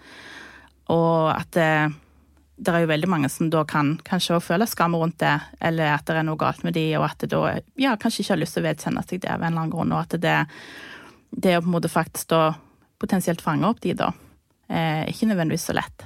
og 0.92 1.32
at 1.34 1.52
det, 1.56 1.72
det 2.62 2.74
er 2.74 2.84
jo 2.84 2.92
veldig 2.92 3.10
mange 3.10 3.30
som 3.32 3.50
da 3.50 3.64
kan 3.66 3.96
kanskje 4.06 4.36
også 4.38 4.52
føle 4.52 4.68
skam 4.70 4.96
rundt 5.00 5.20
det, 5.24 5.34
eller 5.64 5.96
at 5.96 6.06
det 6.08 6.20
er 6.20 6.28
noe 6.28 6.40
galt 6.40 6.66
med 6.68 6.76
de, 6.78 6.86
og 7.00 7.08
at 7.08 7.24
det 7.24 7.32
da 7.34 7.56
ja, 7.80 7.96
kanskje 7.98 8.26
ikke 8.26 8.36
har 8.36 8.42
lyst 8.44 8.58
til 8.58 8.64
å 8.64 8.68
vedkjenne 8.68 9.06
seg 9.08 9.24
det 9.24 9.32
av 9.32 9.42
en 9.42 9.50
eller 9.50 9.64
annen 9.64 9.74
grunn, 9.74 9.96
og 9.96 10.04
at 10.04 10.18
det, 10.22 10.38
det 11.32 11.58
å 11.58 11.64
på 11.64 11.70
en 11.70 11.76
måte 11.76 11.92
faktisk 11.92 12.32
da 12.34 12.44
potensielt 13.02 13.42
fange 13.42 13.68
opp 13.68 13.82
de, 13.82 13.96
da, 13.98 14.12
er 14.70 15.10
ikke 15.10 15.30
nødvendigvis 15.32 15.68
så 15.70 15.76
lett. 15.76 16.06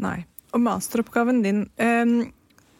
Nei. 0.00 0.22
Og 0.52 0.60
masteroppgaven 0.60 1.40
din 1.44 1.62
um, 1.80 2.16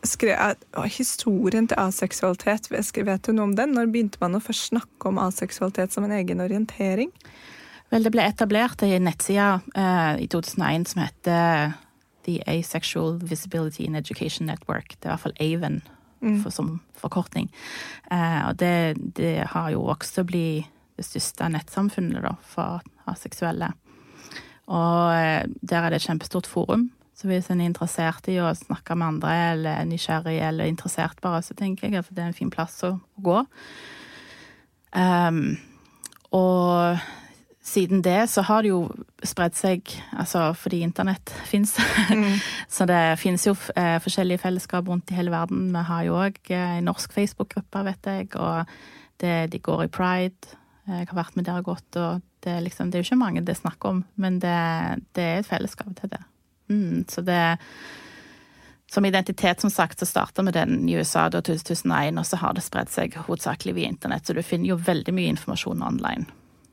skrev, 0.05 0.59
Historien 0.93 1.69
til 1.69 1.79
aseksualitet, 1.81 2.69
vet 2.73 3.25
du 3.25 3.33
noe 3.33 3.49
om 3.51 3.57
den? 3.57 3.73
Når 3.77 3.93
begynte 3.93 4.21
man 4.21 4.37
å 4.37 4.43
først 4.43 4.73
snakke 4.73 5.09
om 5.09 5.21
aseksualitet 5.23 5.95
som 5.95 6.05
en 6.09 6.17
egen 6.19 6.43
orientering? 6.45 7.13
Vel, 7.93 8.05
det 8.05 8.13
ble 8.15 8.25
etablert 8.25 8.83
ei 8.85 8.97
nettside 9.01 9.61
uh, 9.77 10.17
i 10.21 10.29
2001 10.33 10.93
som 10.93 11.03
heter 11.05 11.75
The 12.25 12.39
Asexual 12.49 13.19
Visibility 13.21 13.85
in 13.85 13.99
Education 13.99 14.49
Network. 14.49 14.97
Det 14.99 15.07
er 15.07 15.11
i 15.11 15.13
hvert 15.13 15.25
fall 15.27 15.41
AVEN 15.41 15.83
mm. 16.23 16.39
for, 16.43 16.55
som 16.55 16.79
forkortning. 16.97 17.51
Uh, 18.09 18.49
og 18.49 18.59
det, 18.63 18.97
det, 19.19 19.35
har 19.53 19.73
jo 19.75 19.85
vokst 19.89 20.17
til 20.17 20.25
å 20.25 20.31
bli 20.31 20.47
det 20.97 21.07
største 21.07 21.49
nettsamfunnet 21.53 22.25
da, 22.25 22.35
for 22.43 22.83
aseksuelle. 23.11 23.73
Og 24.73 24.99
uh, 25.13 25.45
der 25.61 25.79
er 25.81 25.93
det 25.93 26.03
et 26.03 26.09
kjempestort 26.09 26.49
forum 26.51 26.91
så 27.23 27.29
hvis 27.31 27.53
en 27.53 27.61
er 27.63 27.69
interessert 27.71 28.27
i 28.33 28.41
å 28.43 28.49
snakke 28.59 28.97
med 28.99 29.13
andre, 29.13 29.33
eller 29.53 29.85
nysgjerrig 29.87 30.41
eller 30.43 30.67
interessert 30.67 31.21
bare, 31.23 31.39
så 31.47 31.55
tenker 31.55 31.87
jeg 31.87 32.01
at 32.01 32.09
det 32.11 32.25
er 32.25 32.33
en 32.33 32.35
fin 32.35 32.51
plass 32.51 32.81
å, 32.89 32.97
gå. 33.23 33.37
Um, 34.91 35.55
og 36.35 36.99
siden 37.63 38.03
det 38.03 38.25
så 38.33 38.43
har 38.49 38.65
det 38.65 38.73
jo 38.73 38.81
spredd 39.23 39.55
seg, 39.55 39.93
altså 40.19 40.49
fordi 40.59 40.81
internett 40.83 41.31
fins. 41.53 41.77
Mm. 42.11 42.41
så 42.67 42.89
det 42.91 42.99
fins 43.23 43.47
jo 43.47 43.55
eh, 43.79 44.01
forskjellige 44.03 44.43
fellesskap 44.43 44.91
rundt 44.91 45.15
i 45.15 45.21
hele 45.21 45.31
verden. 45.31 45.71
Vi 45.71 45.85
har 45.93 46.09
jo 46.09 46.19
òg 46.25 46.43
eh, 46.51 46.81
en 46.81 46.91
norsk 46.91 47.15
Facebook-gruppe, 47.15 47.85
vet 47.87 48.11
jeg, 48.11 48.33
og 48.35 48.67
det, 49.23 49.53
de 49.55 49.63
går 49.63 49.87
i 49.87 49.93
pride. 49.95 50.59
Jeg 50.89 51.07
har 51.09 51.15
vært 51.15 51.37
med 51.39 51.47
der 51.47 51.61
og 51.61 51.69
gått, 51.71 51.97
og 52.01 52.23
det, 52.43 52.57
liksom, 52.65 52.91
det 52.91 52.99
er 52.99 53.05
jo 53.05 53.13
ikke 53.13 53.21
mange 53.21 53.43
det 53.47 53.55
er 53.55 53.61
snakk 53.61 53.85
om, 53.87 54.03
men 54.19 54.41
det, 54.43 54.55
det 55.15 55.27
er 55.27 55.43
et 55.43 55.49
fellesskap 55.49 55.93
til 55.99 56.11
det. 56.11 56.23
Mm, 56.73 57.05
så 57.11 57.23
det 57.23 57.59
Som 58.93 59.05
identitet, 59.05 59.61
som 59.61 59.71
sagt, 59.71 59.99
så 59.99 60.07
starta 60.07 60.43
med 60.43 60.53
den 60.55 60.89
i 60.89 60.97
USA 60.99 61.29
da 61.29 61.41
2001, 61.41 62.19
og 62.19 62.27
så 62.27 62.37
har 62.37 62.53
det 62.53 62.65
spredd 62.67 62.91
seg 62.93 63.15
hovedsakelig 63.17 63.75
via 63.75 63.89
internett, 63.89 64.27
så 64.27 64.35
du 64.35 64.43
finner 64.43 64.69
jo 64.69 64.77
veldig 64.77 65.15
mye 65.17 65.31
informasjon 65.33 65.83
online. 65.83 66.27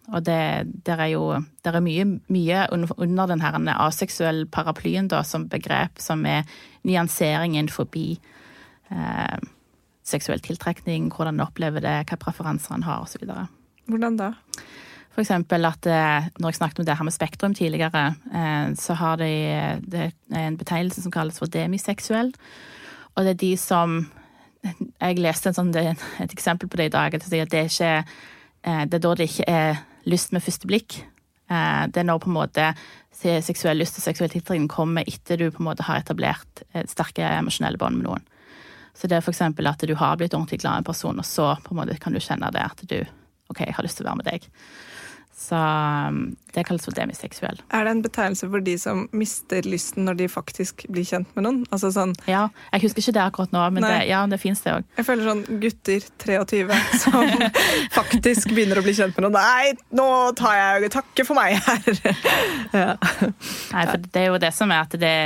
Og 0.10 0.26
det 0.26 0.68
der 0.84 1.00
er 1.00 1.12
jo 1.14 1.24
der 1.64 1.78
er 1.78 1.86
mye, 1.86 2.06
mye 2.28 2.66
under 2.74 3.30
den 3.30 3.42
her 3.42 3.56
aseksuell 3.78 4.48
paraplyen 4.52 5.08
da, 5.08 5.22
som 5.24 5.48
begrep, 5.48 6.02
som 6.02 6.26
er 6.26 6.44
nyanseringen 6.84 7.70
forbi 7.70 8.20
eh, 8.90 9.38
seksuell 10.04 10.42
tiltrekning, 10.44 11.12
hvordan 11.14 11.38
en 11.38 11.46
opplever 11.46 11.86
det, 11.86 11.96
hva 12.10 12.20
preferanser 12.20 12.76
en 12.76 12.88
har, 12.88 13.06
osv. 13.06 13.30
Hvordan 13.90 14.20
da? 14.20 14.34
For 15.20 15.26
eksempel 15.26 15.68
at 15.68 15.88
eh, 15.90 16.30
når 16.40 16.54
jeg 16.54 16.60
snakket 16.62 16.80
om 16.80 16.86
det 16.88 16.96
her 16.96 17.08
med 17.08 17.16
Spektrum 17.16 17.54
tidligere, 17.58 18.04
eh, 18.32 18.68
så 18.80 18.96
har 18.96 19.18
de 19.20 19.30
det 19.84 20.12
en 20.32 20.58
betegnelse 20.58 21.04
som 21.04 21.12
kalles 21.12 21.42
for 21.42 21.52
demiseksuell. 21.52 22.32
Og 23.16 23.26
det 23.26 23.36
er 23.36 23.44
de 23.46 23.54
som 23.58 24.00
Jeg 25.00 25.16
leste 25.24 25.54
sånn, 25.56 25.70
et 25.72 26.34
eksempel 26.34 26.68
på 26.68 26.76
det 26.76 26.90
i 26.90 26.92
dag. 26.92 27.14
At 27.16 27.24
det, 27.32 27.54
er 27.56 27.70
ikke, 27.70 27.92
eh, 28.68 28.82
det 28.92 28.98
er 28.98 29.04
da 29.06 29.14
det 29.16 29.30
ikke 29.30 29.46
er 29.48 29.78
lyst 30.04 30.34
med 30.36 30.44
første 30.44 30.68
blikk. 30.68 30.98
Det 31.50 31.98
er 31.98 32.06
når 32.06 32.20
på 32.20 32.28
en 32.30 32.36
måte 32.36 32.66
seksuell 33.16 33.80
lyst 33.80 33.98
og 33.98 34.04
seksuell 34.04 34.30
tiltrekning 34.30 34.68
kommer 34.70 35.08
etter 35.08 35.40
du 35.40 35.48
på 35.48 35.64
en 35.64 35.70
måte 35.72 35.88
har 35.88 36.04
etablert 36.04 36.62
sterke 36.92 37.24
emosjonelle 37.24 37.80
bånd 37.80 37.98
med 37.98 38.06
noen. 38.06 38.28
Så 38.94 39.08
det 39.08 39.18
er 39.18 39.24
f.eks. 39.24 39.42
at 39.42 39.88
du 39.88 39.96
har 39.96 40.20
blitt 40.20 40.36
ordentlig 40.36 40.60
glad 40.60 40.76
i 40.76 40.84
en 40.84 40.90
person, 40.92 41.18
og 41.18 41.26
så 41.26 41.56
på 41.64 41.74
en 41.74 41.80
måte 41.80 41.98
kan 42.04 42.14
du 42.14 42.20
kjenne 42.20 42.52
det 42.54 42.68
at 42.68 42.84
du 42.84 43.00
OK, 43.50 43.64
jeg 43.66 43.76
har 43.76 43.86
lyst 43.86 44.00
til 44.00 44.06
å 44.06 44.12
være 44.12 44.22
med 44.22 44.30
deg. 44.30 44.48
Så 45.40 45.56
um, 45.56 46.36
det 46.52 46.66
kalles 46.68 46.84
for 46.84 46.92
demiseksuell. 46.98 47.62
Er 47.72 47.86
det 47.88 47.92
en 47.94 48.02
betegnelse 48.04 48.48
for 48.52 48.64
de 48.64 48.74
som 48.82 49.06
mister 49.16 49.64
lysten 49.64 50.04
når 50.04 50.18
de 50.20 50.28
faktisk 50.28 50.84
blir 50.92 51.06
kjent 51.08 51.30
med 51.38 51.46
noen? 51.46 51.60
Altså 51.72 51.94
sånn 51.96 52.12
Ja, 52.28 52.50
jeg 52.74 52.84
husker 52.84 53.06
ikke 53.06 53.14
det 53.16 53.22
akkurat 53.24 53.54
nå, 53.56 53.62
men 53.78 53.86
det, 53.86 53.94
ja, 54.10 54.20
det 54.28 54.42
fins 54.42 54.60
det 54.66 54.74
òg. 54.76 54.90
Jeg 55.00 55.08
føler 55.08 55.30
sånn 55.30 55.44
gutter 55.62 56.08
23 56.26 56.80
som 57.06 57.46
faktisk 58.00 58.52
begynner 58.52 58.82
å 58.82 58.84
bli 58.84 58.96
kjent 58.98 59.16
med 59.16 59.30
noen. 59.30 59.38
Nei, 59.40 59.72
nå 59.96 60.08
tar 60.40 60.58
jeg 60.60 60.92
takke 60.98 61.26
for 61.30 61.40
meg 61.40 61.56
her. 61.70 62.02
ja. 62.82 62.90
Nei, 63.00 63.86
for 63.94 64.10
det 64.10 64.24
er 64.26 64.28
jo 64.34 64.42
det 64.44 64.52
som 64.58 64.74
er 64.76 64.84
at 64.90 64.98
det, 65.00 65.20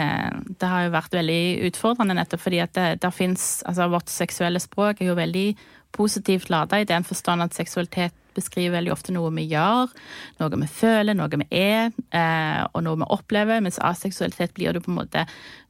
eh, 0.00 0.30
det 0.48 0.70
har 0.72 0.86
jo 0.86 0.94
vært 0.96 1.18
veldig 1.18 1.42
utfordrende 1.68 2.16
nettopp 2.16 2.46
fordi 2.46 2.62
at 2.64 2.72
det, 2.78 2.86
det 3.02 3.12
fins 3.14 3.46
Altså 3.68 3.88
vårt 3.90 4.08
seksuelle 4.08 4.60
språk 4.62 5.02
er 5.02 5.10
jo 5.10 5.18
veldig 5.18 5.48
positivt 5.92 6.48
lada 6.52 6.80
i 6.80 6.86
den 6.88 7.04
forstand 7.04 7.44
at 7.44 7.56
seksualitet 7.56 8.14
beskriver 8.38 8.78
veldig 8.78 8.94
ofte 8.94 9.14
noe 9.14 9.32
vi 9.36 9.48
gjør, 9.52 9.94
noe 10.40 10.60
vi 10.62 10.70
føler, 10.72 11.16
noe 11.18 11.42
vi 11.42 11.48
er, 11.54 11.90
eh, 12.14 12.62
og 12.72 12.84
noe 12.86 13.02
vi 13.02 13.10
opplever. 13.18 13.62
Mens 13.64 13.80
aseksualitet 13.84 14.54
blir 14.56 14.76
det 14.76 14.84
på 14.86 14.92
en 14.94 15.00
måte 15.00 15.26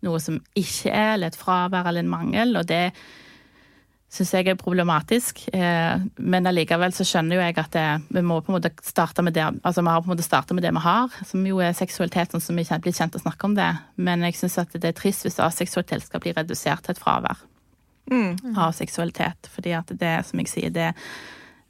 noe 0.07 0.21
som 0.23 0.39
ikke 0.59 0.93
er, 0.93 1.17
eller 1.17 1.33
et 1.33 1.41
fravær 1.41 1.89
eller 1.89 2.07
en 2.07 2.13
mangel. 2.13 2.55
Og 2.61 2.69
det 2.69 2.93
syns 4.13 4.33
jeg 4.33 4.49
er 4.49 4.57
problematisk. 4.61 5.43
Eh, 5.53 6.07
men 6.17 6.49
allikevel 6.49 6.95
så 6.97 7.05
skjønner 7.07 7.37
jo 7.37 7.45
jeg 7.45 7.59
at 7.61 7.75
det, 7.77 7.89
vi 8.17 8.25
må 8.25 8.41
på 8.41 8.53
en 8.53 8.57
måte 8.57 8.73
starte 8.87 9.25
med 9.25 9.37
det 9.37 9.45
altså 9.45 9.85
vi 9.85 9.93
har 9.93 10.01
på 10.01 10.09
en 10.09 10.15
måte 10.15 10.27
starta 10.27 10.57
med 10.57 10.65
det 10.65 10.73
vi 10.73 10.85
har, 10.87 11.21
som 11.29 11.45
jo 11.47 11.61
er 11.65 11.77
seksualiteten 11.77 12.41
som 12.41 12.57
vi 12.57 12.65
blitt 12.65 12.97
kjent 12.97 13.19
å 13.19 13.23
snakke 13.23 13.51
om 13.51 13.59
det. 13.59 13.69
Men 14.01 14.25
jeg 14.29 14.41
syns 14.41 14.59
at 14.65 14.73
det 14.79 14.93
er 14.93 14.97
trist 14.97 15.27
hvis 15.27 15.41
aseksualitet 15.45 16.09
skal 16.09 16.25
bli 16.25 16.33
redusert 16.37 16.87
til 16.87 16.97
et 16.97 17.03
fravær. 17.03 17.45
Mm. 18.11 18.57
av 18.57 18.73
seksualitet. 18.73 19.51
Fordi 19.53 19.75
at 19.77 19.91
det, 20.01 20.15
som 20.25 20.41
jeg 20.41 20.49
sier, 20.49 20.71
det, 20.73 20.93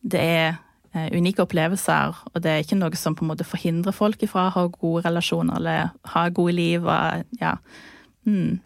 det 0.07 0.21
er 0.23 0.59
unike 0.95 1.45
opplevelser, 1.45 2.17
og 2.33 2.43
det 2.43 2.53
er 2.53 2.63
ikke 2.65 2.79
noe 2.79 2.97
som 2.99 3.17
på 3.17 3.25
en 3.25 3.33
måte 3.33 3.47
forhindrer 3.47 3.95
folk 3.95 4.23
fra 4.31 4.49
å 4.49 4.55
ha 4.55 4.65
gode 4.73 5.05
relasjoner 5.07 5.61
eller 5.61 5.91
ha 6.15 6.23
gode 6.35 6.55
liv. 6.57 6.87
Og, 6.89 7.37
ja. 7.43 7.57
Mm. 8.25 8.59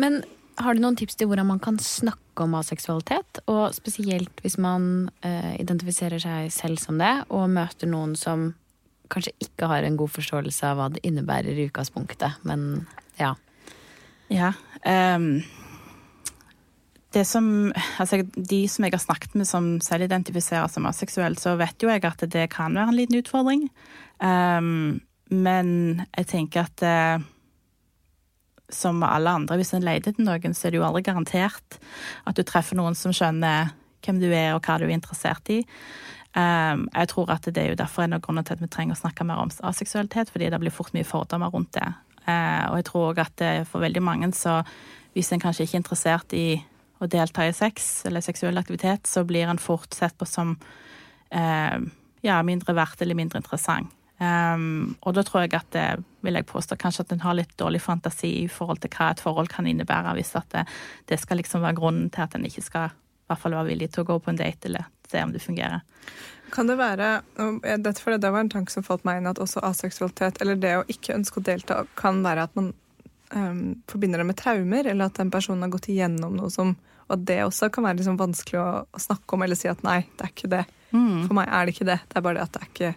Men 0.00 0.20
har 0.60 0.76
du 0.76 0.82
noen 0.82 0.98
tips 1.00 1.16
til 1.16 1.30
hvordan 1.30 1.48
man 1.48 1.62
kan 1.62 1.78
snakke 1.80 2.44
om 2.44 2.56
aseksualitet? 2.58 3.42
Og 3.50 3.74
spesielt 3.76 4.42
hvis 4.44 4.58
man 4.60 5.08
uh, 5.24 5.54
identifiserer 5.56 6.20
seg 6.22 6.50
selv 6.54 6.82
som 6.82 7.00
det, 7.00 7.12
og 7.32 7.50
møter 7.52 7.90
noen 7.90 8.16
som 8.18 8.50
kanskje 9.10 9.34
ikke 9.42 9.70
har 9.70 9.82
en 9.82 9.96
god 9.98 10.12
forståelse 10.12 10.68
av 10.68 10.78
hva 10.78 10.90
det 10.94 11.02
innebærer 11.08 11.56
i 11.56 11.66
utgangspunktet, 11.70 12.44
men 12.46 12.84
ja. 13.18 13.34
Ja. 14.30 14.52
Um 14.86 15.40
det 17.12 17.24
som, 17.26 17.72
altså 17.98 18.22
De 18.34 18.60
som 18.70 18.84
jeg 18.86 18.94
har 18.94 19.02
snakket 19.02 19.34
med 19.34 19.48
som 19.48 19.72
selv 19.82 20.06
identifiserer 20.06 20.70
som 20.70 20.86
aseksuelle, 20.86 21.38
så 21.40 21.56
vet 21.58 21.82
jo 21.82 21.90
jeg 21.90 22.04
at 22.06 22.22
det 22.30 22.50
kan 22.52 22.76
være 22.76 22.92
en 22.92 22.98
liten 22.98 23.18
utfordring. 23.18 23.66
Um, 24.22 25.00
men 25.30 26.04
jeg 26.16 26.28
tenker 26.30 26.68
at 26.68 26.84
uh, 26.86 27.24
som 28.70 29.02
alle 29.02 29.32
andre, 29.40 29.58
hvis 29.58 29.74
en 29.74 29.86
leter 29.86 30.12
etter 30.12 30.26
noen, 30.26 30.54
så 30.54 30.68
er 30.68 30.74
det 30.74 30.80
jo 30.80 30.86
aldri 30.86 31.02
garantert 31.08 31.80
at 32.26 32.38
du 32.38 32.44
treffer 32.46 32.78
noen 32.78 32.94
som 32.98 33.14
skjønner 33.14 33.74
hvem 34.04 34.22
du 34.22 34.30
er 34.30 34.54
og 34.54 34.62
hva 34.62 34.78
du 34.78 34.86
er 34.86 34.94
interessert 34.94 35.50
i. 35.50 35.64
Um, 36.30 36.86
jeg 36.94 37.10
tror 37.10 37.34
at 37.34 37.50
det 37.50 37.58
er 37.58 37.72
jo 37.72 37.80
derfor 37.80 38.06
en 38.06 38.14
av 38.14 38.22
grunnene 38.22 38.46
til 38.46 38.54
at 38.54 38.62
vi 38.62 38.70
trenger 38.70 38.94
å 38.94 39.02
snakke 39.02 39.26
mer 39.26 39.42
om 39.42 39.50
aseksualitet, 39.66 40.30
fordi 40.30 40.52
det 40.52 40.62
blir 40.62 40.74
fort 40.74 40.94
mye 40.94 41.08
fordommer 41.08 41.50
rundt 41.50 41.74
det. 41.74 41.90
Uh, 42.22 42.70
og 42.70 42.78
jeg 42.78 42.86
tror 42.86 43.10
òg 43.10 43.24
at 43.24 43.46
for 43.66 43.82
veldig 43.82 44.02
mange 44.04 44.30
så 44.38 44.60
hvis 45.16 45.32
en 45.34 45.42
kanskje 45.42 45.66
ikke 45.66 45.74
er 45.74 45.82
interessert 45.82 46.34
i 46.38 46.44
å 47.00 47.08
delta 47.10 47.46
i 47.48 47.54
sex 47.56 48.04
eller 48.08 48.24
seksuell 48.24 48.60
aktivitet, 48.60 49.08
så 49.08 49.24
blir 49.24 49.48
en 49.48 49.60
fort 49.60 49.94
sett 49.96 50.16
på 50.20 50.28
som 50.28 50.54
eh, 51.30 51.78
ja, 52.26 52.42
mindre 52.44 52.76
verdt 52.76 53.02
eller 53.02 53.18
mindre 53.18 53.40
interessant. 53.40 53.96
Um, 54.20 54.98
og 55.00 55.14
da 55.16 55.22
tror 55.24 55.46
jeg 55.46 55.54
at 55.56 55.68
det 55.72 55.84
vil 56.20 56.36
jeg 56.36 56.44
påstå 56.50 56.76
kanskje 56.76 57.06
at 57.06 57.12
en 57.14 57.22
har 57.22 57.38
litt 57.38 57.54
dårlig 57.56 57.78
fantasi 57.80 58.28
i 58.42 58.48
forhold 58.52 58.82
til 58.82 58.92
hva 58.92 59.06
et 59.14 59.22
forhold 59.24 59.48
kan 59.48 59.64
innebære, 59.64 60.12
hvis 60.18 60.34
at 60.36 60.50
det, 60.52 60.66
det 61.08 61.16
skal 61.22 61.40
liksom 61.40 61.64
være 61.64 61.78
grunnen 61.78 62.10
til 62.12 62.26
at 62.26 62.36
en 62.36 62.44
ikke 62.44 62.66
skal 62.66 62.92
i 62.92 63.32
hvert 63.32 63.40
fall 63.40 63.56
være 63.56 63.70
villig 63.70 63.88
til 63.94 64.04
å 64.04 64.10
gå 64.10 64.18
på 64.20 64.32
en 64.32 64.40
date 64.42 64.68
eller 64.68 64.90
se 65.08 65.22
om 65.24 65.32
det 65.32 65.40
fungerer. 65.40 65.80
Kan 66.52 66.68
det 66.68 66.76
være 66.76 67.08
dette 67.80 67.96
for 68.02 68.12
det 68.12 68.32
var 68.34 68.44
en 68.44 68.52
tanke 68.52 68.74
som 68.74 68.84
falt 68.84 69.06
meg 69.08 69.22
inn, 69.22 69.30
at 69.30 69.40
også 69.40 69.62
aseksualitet, 69.64 70.42
eller 70.42 70.60
det 70.60 70.76
å 70.76 70.86
ikke 70.92 71.16
ønske 71.16 71.40
å 71.40 71.46
delta, 71.46 71.80
kan 71.96 72.20
være 72.26 72.44
at 72.44 72.56
man 72.58 72.72
um, 73.32 73.80
forbinder 73.88 74.20
det 74.20 74.28
med 74.28 74.40
traumer, 74.40 74.84
eller 74.84 75.08
at 75.08 75.16
den 75.16 75.32
personen 75.32 75.64
har 75.64 75.72
gått 75.72 75.88
igjennom 75.94 76.36
noe 76.36 76.52
som 76.52 76.74
og 77.10 77.16
at 77.16 77.26
det 77.26 77.40
også 77.42 77.68
kan 77.74 77.84
være 77.88 77.98
liksom 77.98 78.18
vanskelig 78.20 78.60
å, 78.62 78.68
å, 78.86 79.02
snakke 79.02 79.34
om 79.34 79.42
eller 79.42 79.58
si 79.58 79.66
at 79.70 79.82
nei, 79.82 80.04
det 80.14 80.26
er 80.26 80.30
ikke 80.30 80.52
det. 80.52 80.64
Mm. 80.94 81.26
For 81.26 81.34
meg 81.34 81.50
er 81.50 81.66
det 81.66 81.74
ikke 81.74 81.88
det. 81.88 81.98
Det 82.06 82.18
er 82.20 82.24
bare 82.26 82.38
det 82.38 82.44
at 82.46 82.54
det 82.54 82.62
er 82.62 82.70
ikke, 82.70 82.90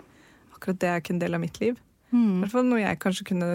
akkurat 0.54 0.82
det 0.84 0.90
er 0.92 1.02
ikke 1.02 1.16
en 1.16 1.22
del 1.24 1.38
av 1.38 1.42
mitt 1.42 1.58
liv. 1.64 1.80
Mm. 2.14 2.28
I 2.30 2.44
hvert 2.44 2.54
fall 2.54 2.68
noe 2.70 2.84
jeg 2.84 3.02
kanskje 3.02 3.30
kunne 3.32 3.50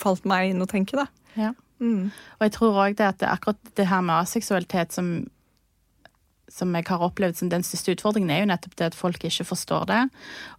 falt 0.00 0.28
meg 0.28 0.52
inn 0.52 0.60
å 0.64 0.68
tenke, 0.68 1.00
da. 1.00 1.08
Ja. 1.40 1.54
Mm. 1.80 2.12
Og 2.12 2.44
jeg 2.44 2.54
tror 2.58 2.76
òg 2.84 2.98
det 3.00 3.08
at 3.08 3.22
det, 3.24 3.30
akkurat 3.32 3.72
det 3.80 3.88
her 3.88 4.04
med 4.04 4.20
aseksualitet 4.20 4.92
som 4.94 5.14
som 6.52 6.74
jeg 6.76 6.84
har 6.84 7.00
opplevd 7.00 7.38
som 7.38 7.48
den 7.48 7.64
største 7.64 7.94
utfordringen, 7.94 8.28
er 8.28 8.42
jo 8.42 8.48
nettopp 8.50 8.74
det 8.76 8.90
at 8.90 8.96
folk 8.98 9.22
ikke 9.24 9.46
forstår 9.48 9.86
det. 9.88 10.00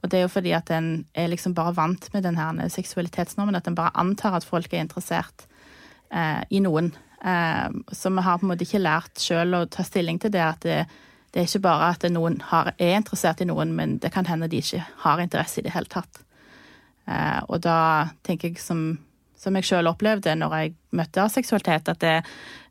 Og 0.01 0.09
det 0.09 0.17
er 0.17 0.23
jo 0.25 0.31
fordi 0.33 0.53
at 0.57 0.71
en 0.73 0.87
er 1.13 1.29
liksom 1.29 1.53
bare 1.53 1.75
vant 1.77 2.07
med 2.15 2.25
den 2.25 2.39
her 2.39 2.57
seksualitetsnormen, 2.73 3.59
at 3.59 3.69
en 3.69 3.77
bare 3.77 3.93
antar 3.99 4.39
at 4.39 4.47
folk 4.47 4.73
er 4.73 4.81
interessert 4.81 5.45
eh, 6.09 6.41
i 6.49 6.63
noen. 6.65 6.93
Eh, 7.23 7.69
så 7.91 8.12
vi 8.12 8.25
har 8.25 8.38
på 8.39 8.47
en 8.47 8.53
måte 8.53 8.67
ikke 8.67 8.83
lært 8.83 9.23
sjøl 9.23 9.55
å 9.57 9.65
ta 9.71 9.86
stilling 9.88 10.19
til 10.19 10.33
det 10.33 10.43
at 10.43 10.65
det, 10.65 10.81
det 11.33 11.41
er 11.41 11.47
ikke 11.49 11.65
bare 11.65 11.93
at 11.95 12.05
noen 12.12 12.41
har, 12.51 12.73
er 12.77 12.99
interessert 12.99 13.41
i 13.41 13.49
noen, 13.49 13.73
men 13.77 13.97
det 14.03 14.12
kan 14.13 14.27
hende 14.29 14.51
de 14.51 14.62
ikke 14.62 14.83
har 15.05 15.23
interesse 15.23 15.62
i 15.62 15.65
det 15.65 15.73
hele 15.75 15.89
tatt. 15.91 16.21
Eh, 17.07 17.41
og 17.47 17.63
da 17.63 17.79
tenker 18.23 18.51
jeg 18.51 18.63
som 18.63 18.93
som 19.43 19.57
jeg 19.59 19.67
sjøl 19.67 19.89
opplevde 19.91 20.36
når 20.39 20.55
jeg 20.55 20.73
møtte 20.95 21.27
seksualitet, 21.31 21.91
at 21.91 22.01
det, 22.03 22.13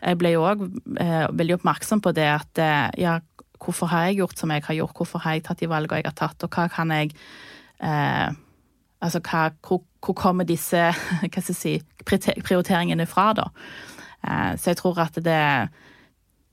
jeg 0.00 0.18
ble 0.20 0.34
jo 0.34 0.46
òg 0.48 0.64
eh, 1.02 1.26
veldig 1.28 1.58
oppmerksom 1.58 2.02
på 2.04 2.14
det 2.16 2.28
at 2.30 2.62
eh, 2.62 2.86
ja, 3.02 3.18
hvorfor 3.62 3.90
har 3.92 4.08
jeg 4.08 4.22
gjort 4.22 4.40
som 4.40 4.54
jeg 4.54 4.64
har 4.66 4.78
gjort, 4.78 4.96
hvorfor 4.96 5.22
har 5.24 5.36
jeg 5.36 5.44
tatt 5.48 5.60
de 5.62 5.70
valgene 5.70 6.00
jeg 6.00 6.08
har 6.08 6.18
tatt, 6.18 6.46
og 6.46 6.56
hva 6.56 6.68
kan 6.72 6.94
jeg 6.98 7.14
eh, 7.82 8.30
Altså 9.02 9.18
hva, 9.18 9.48
hvor, 9.66 9.80
hvor, 9.98 10.14
kommer 10.14 10.46
disse 10.46 10.78
si, 11.58 11.72
prioriteringene 12.06 13.02
fra, 13.10 13.32
da? 13.34 13.48
Eh, 14.22 14.52
så 14.58 14.72
jeg 14.72 14.80
tror 14.82 15.00
at 15.02 15.18
det 15.22 15.40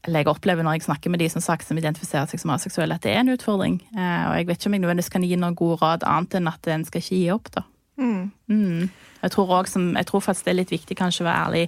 eller 0.08 0.24
jeg 0.24 0.30
opplever 0.32 0.64
når 0.64 0.78
jeg 0.78 0.86
snakker 0.88 1.12
med 1.12 1.20
de 1.20 1.28
som 1.30 1.44
sagt 1.44 1.68
som 1.68 1.78
identifiserer 1.78 2.30
seg 2.30 2.40
som 2.40 2.54
aseksuelle, 2.54 2.96
at 2.96 3.04
det 3.04 3.12
er 3.12 3.20
en 3.20 3.34
utfordring. 3.34 3.82
Eh, 3.92 4.26
og 4.30 4.38
jeg 4.38 4.48
vet 4.48 4.60
ikke 4.60 4.70
om 4.70 4.78
jeg 4.78 4.84
nødvendigvis 4.86 5.12
kan 5.12 5.26
gi 5.28 5.40
noen 5.40 5.58
god 5.60 5.82
råd 5.82 6.06
annet 6.08 6.38
enn 6.40 6.52
at 6.52 6.70
en 6.72 6.86
skal 6.88 7.04
ikke 7.04 7.18
gi 7.18 7.26
opp, 7.34 7.50
da. 7.58 7.66
Mm. 8.00 8.32
Mm. 8.48 8.86
Jeg, 9.22 9.32
tror 9.32 9.52
også, 9.58 9.82
jeg 9.98 10.08
tror 10.08 10.24
faktisk 10.24 10.48
det 10.48 10.54
er 10.54 10.60
litt 10.62 10.72
viktig 10.72 10.96
kanskje 10.98 11.26
å 11.26 11.28
være 11.28 11.42
ærlig 11.50 11.66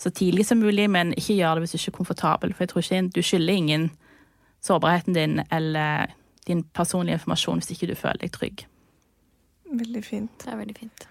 så 0.00 0.10
tidlig 0.10 0.46
som 0.48 0.58
mulig, 0.58 0.88
men 0.90 1.12
ikke 1.14 1.36
gjør 1.36 1.54
det 1.54 1.62
hvis 1.64 1.76
du 1.76 1.78
ikke 1.78 1.92
er 1.92 1.98
komfortabel. 1.98 2.54
For 2.56 2.64
jeg 2.64 2.72
tror 2.72 2.82
ikke 2.82 3.02
du 3.14 3.22
skylder 3.22 3.60
ingen 3.60 3.86
sårbarheten 4.64 5.14
din 5.14 5.42
eller 5.52 6.16
din 6.48 6.64
personlige 6.74 7.20
informasjon 7.20 7.60
hvis 7.60 7.74
ikke 7.76 7.92
du 7.92 7.94
føler 7.94 8.24
deg 8.24 8.34
trygg. 8.34 8.66
Veldig 9.70 10.02
fint. 10.04 10.32
Det 10.42 10.50
er 10.50 10.58
veldig 10.58 10.76
fint. 10.80 11.09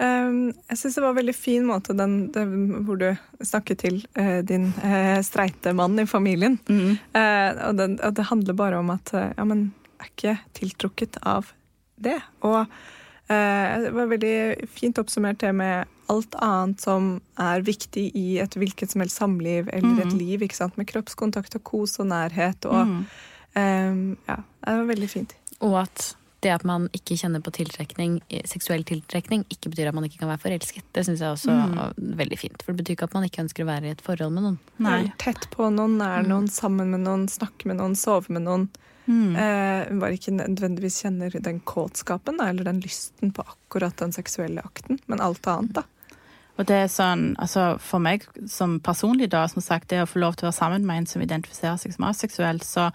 Um, 0.00 0.52
jeg 0.70 0.78
syns 0.80 0.94
det 0.96 1.02
var 1.04 1.12
en 1.12 1.18
veldig 1.18 1.36
fin 1.36 1.66
måte 1.68 1.92
den, 1.96 2.14
den, 2.32 2.84
hvor 2.86 2.96
du 3.00 3.10
snakket 3.44 3.82
til 3.84 3.98
uh, 4.16 4.40
din 4.46 4.70
uh, 4.80 5.18
streite 5.26 5.74
mann 5.76 5.98
i 6.00 6.06
familien. 6.08 6.56
Mm. 6.70 6.94
Uh, 7.12 7.50
og, 7.68 7.74
den, 7.76 7.98
og, 8.00 8.14
det 8.16 8.30
handler 8.30 8.56
bare 8.56 8.80
om 8.80 8.94
at 8.94 9.12
ja, 9.12 9.44
men 9.44 9.68
er 10.00 10.08
ikke 10.08 10.38
tiltrukket 10.56 11.20
av 11.28 11.52
det. 12.00 12.16
Og 12.48 12.64
Eh, 13.30 13.80
det 13.80 13.90
var 13.94 14.08
veldig 14.10 14.68
fint 14.74 14.98
oppsummert 14.98 15.38
det 15.38 15.52
med 15.54 15.90
alt 16.10 16.34
annet 16.42 16.82
som 16.82 17.12
er 17.38 17.62
viktig 17.62 18.08
i 18.18 18.40
et 18.42 18.56
hvilket 18.58 18.90
som 18.90 19.04
helst 19.04 19.20
samliv 19.20 19.68
eller 19.70 19.92
mm. 19.92 20.00
et 20.02 20.14
liv. 20.18 20.42
ikke 20.42 20.58
sant? 20.58 20.78
Med 20.80 20.88
kroppskontakt 20.90 21.54
og 21.60 21.62
kos 21.62 22.00
og 22.02 22.08
nærhet. 22.10 22.66
og 22.66 22.88
mm. 22.88 23.04
um, 23.54 24.00
Ja, 24.26 24.40
det 24.66 24.74
var 24.80 24.88
veldig 24.90 25.10
fint. 25.12 25.36
Og 25.60 25.78
at 25.84 26.08
det 26.44 26.52
at 26.54 26.64
man 26.68 26.88
ikke 26.96 27.18
kjenner 27.20 27.42
på 27.44 27.52
tiltrekning, 27.54 28.18
seksuell 28.48 28.84
tiltrekning, 28.88 29.44
ikke 29.52 29.72
betyr 29.72 29.90
at 29.90 29.96
man 29.96 30.06
ikke 30.06 30.22
kan 30.22 30.30
være 30.32 30.42
forelsket. 30.44 30.86
Det 30.96 31.04
syns 31.06 31.22
jeg 31.22 31.34
også 31.36 31.52
mm. 31.56 31.74
er 31.84 31.98
veldig 32.22 32.38
fint. 32.40 32.64
For 32.64 32.72
det 32.72 32.82
betyr 32.82 32.96
ikke 32.96 33.10
at 33.10 33.16
man 33.16 33.26
ikke 33.28 33.44
ønsker 33.44 33.66
å 33.66 33.70
være 33.70 33.90
i 33.90 33.94
et 33.94 34.04
forhold 34.04 34.34
med 34.36 34.46
noen. 34.46 34.60
Nei. 34.80 35.00
Tett 35.20 35.48
på 35.52 35.68
noen, 35.74 35.98
nær 36.00 36.24
noen, 36.24 36.48
mm. 36.48 36.54
sammen 36.54 36.94
med 36.94 37.04
noen, 37.04 37.28
snakke 37.30 37.68
med 37.70 37.80
noen, 37.82 37.96
sove 37.98 38.32
med 38.32 38.46
noen. 38.48 38.68
Mm. 39.10 39.36
Eh, 39.36 39.92
bare 40.00 40.16
ikke 40.16 40.36
nødvendigvis 40.36 41.00
kjenner 41.04 41.34
den 41.34 41.60
kåtskapen 41.66 42.40
eller 42.44 42.68
den 42.68 42.82
lysten 42.84 43.32
på 43.34 43.44
akkurat 43.46 43.96
den 43.98 44.12
seksuelle 44.14 44.62
akten, 44.64 45.00
men 45.10 45.24
alt 45.24 45.48
annet, 45.50 45.80
da. 45.80 45.86
Og 46.60 46.66
det 46.68 46.76
er 46.76 46.90
sånn, 46.92 47.30
altså 47.40 47.78
For 47.80 48.02
meg 48.02 48.26
som 48.50 48.76
personlig, 48.84 49.30
da, 49.32 49.46
som 49.48 49.64
sagt, 49.64 49.88
det 49.88 50.02
å 50.02 50.08
få 50.08 50.20
lov 50.20 50.36
til 50.36 50.46
å 50.46 50.50
være 50.50 50.58
sammen 50.58 50.84
med 50.86 51.02
en 51.02 51.08
som 51.08 51.24
identifiserer 51.24 51.80
seg 51.80 51.96
som 51.96 52.06
aseksuell, 52.10 52.60
så 52.64 52.90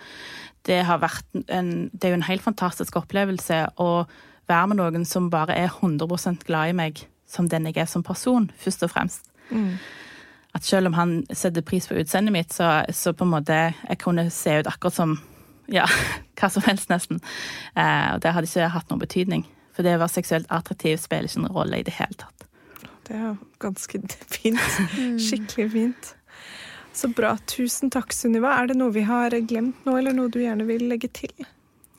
det 0.69 0.83
har 0.85 1.01
vært 1.01 1.25
en 1.49 1.89
Det 1.93 2.07
er 2.07 2.15
jo 2.15 2.21
en 2.21 2.29
helt 2.29 2.45
fantastisk 2.45 2.97
opplevelse 3.01 3.65
å 3.81 4.05
være 4.49 4.69
med 4.69 4.77
noen 4.77 5.05
som 5.09 5.31
bare 5.33 5.57
er 5.57 5.69
100% 5.73 6.45
glad 6.45 6.69
i 6.69 6.77
meg 6.77 7.05
som 7.25 7.49
den 7.49 7.65
jeg 7.65 7.81
er 7.81 7.89
som 7.89 8.03
person, 8.05 8.51
først 8.61 8.85
og 8.85 8.91
fremst. 8.93 9.31
Mm. 9.49 9.77
At 10.55 10.63
selv 10.63 10.87
om 10.87 10.93
han 10.93 11.15
setter 11.33 11.65
pris 11.65 11.87
på 11.89 11.97
utseendet 11.99 12.33
mitt, 12.33 12.53
så, 12.53 12.85
så 12.93 13.13
på 13.13 13.25
en 13.25 13.33
måte 13.33 13.57
jeg 13.73 13.99
kunne 13.99 14.29
se 14.29 14.59
ut 14.59 14.69
akkurat 14.69 14.95
som 14.95 15.17
ja, 15.73 15.87
hva 16.37 16.51
som 16.53 16.63
helst, 16.67 16.89
nesten. 16.93 17.21
Eh, 17.73 18.13
og 18.13 18.21
det 18.21 18.35
hadde 18.35 18.49
ikke 18.49 18.71
hatt 18.77 18.91
noen 18.91 19.01
betydning. 19.01 19.45
For 19.75 19.83
det 19.83 19.97
å 19.97 20.03
være 20.03 20.13
seksuelt 20.13 20.51
attraktiv 20.53 21.01
spiller 21.01 21.27
ikke 21.27 21.43
noen 21.43 21.57
rolle 21.57 21.81
i 21.81 21.87
det 21.87 21.97
hele 21.97 22.15
tatt. 22.21 22.45
Det 23.05 23.15
er 23.17 23.25
jo 23.29 23.33
ganske 23.61 24.01
fint. 24.35 24.69
Skikkelig 25.21 25.71
fint. 25.73 26.13
Så 26.95 27.09
bra. 27.11 27.33
Tusen 27.51 27.91
takk, 27.91 28.13
Sunniva. 28.15 28.53
Er 28.55 28.71
det 28.71 28.77
noe 28.79 28.93
vi 28.95 29.03
har 29.07 29.35
glemt 29.47 29.85
nå, 29.87 29.97
eller 29.99 30.15
noe 30.15 30.31
du 30.31 30.39
gjerne 30.39 30.67
vil 30.67 30.87
legge 30.89 31.11
til? 31.11 31.33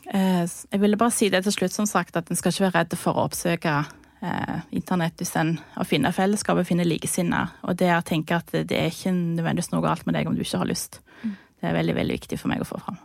Eh, 0.07 0.45
jeg 0.47 0.81
ville 0.81 0.97
bare 0.97 1.15
si 1.15 1.29
det 1.33 1.43
til 1.45 1.53
slutt, 1.53 1.75
som 1.75 1.89
sagt, 1.91 2.17
at 2.17 2.31
en 2.31 2.39
skal 2.39 2.55
ikke 2.55 2.69
være 2.69 2.79
redd 2.79 2.97
for 2.99 3.19
å 3.19 3.27
oppsøke 3.27 3.75
eh, 4.23 4.61
internett 4.79 5.19
hvis 5.21 5.35
en 5.37 5.57
finner 5.59 5.89
finne 5.91 6.15
fellesskap 6.17 6.63
og 6.63 6.69
finne 6.69 6.87
likesinnede. 6.87 7.51
Og 7.67 7.77
det 7.81 7.91
å 7.93 8.05
tenke 8.07 8.39
at 8.39 8.55
det 8.55 8.79
er 8.79 8.89
ikke 8.93 9.13
nødvendigvis 9.13 9.73
noe 9.75 9.85
galt 9.85 10.07
med 10.07 10.17
deg 10.17 10.31
om 10.31 10.39
du 10.39 10.45
ikke 10.47 10.63
har 10.63 10.71
lyst. 10.71 11.01
Mm. 11.23 11.37
Det 11.61 11.69
er 11.69 11.77
veldig, 11.77 11.99
veldig 12.01 12.19
viktig 12.21 12.41
for 12.41 12.53
meg 12.53 12.65
å 12.65 12.69
få 12.69 12.81
fram. 12.81 13.03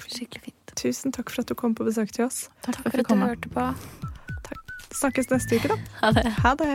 Skikkelig 0.00 0.46
fint. 0.46 0.74
Tusen 0.80 1.12
takk 1.12 1.32
for 1.34 1.42
at 1.42 1.50
du 1.50 1.58
kom 1.58 1.74
på 1.76 1.84
besøk 1.84 2.14
til 2.14 2.28
oss. 2.30 2.46
Takk, 2.62 2.78
takk 2.78 2.86
for, 2.86 2.96
for 2.96 3.04
at 3.04 3.12
du 3.12 3.26
hørte 3.26 3.52
på. 3.52 3.68
Takk. 4.48 4.74
Snakkes 5.02 5.30
neste 5.34 5.60
uke, 5.60 5.74
da. 5.74 5.78
Ha 6.00 6.14
det. 6.16 6.26
Ha 6.40 6.56
det. 6.62 6.74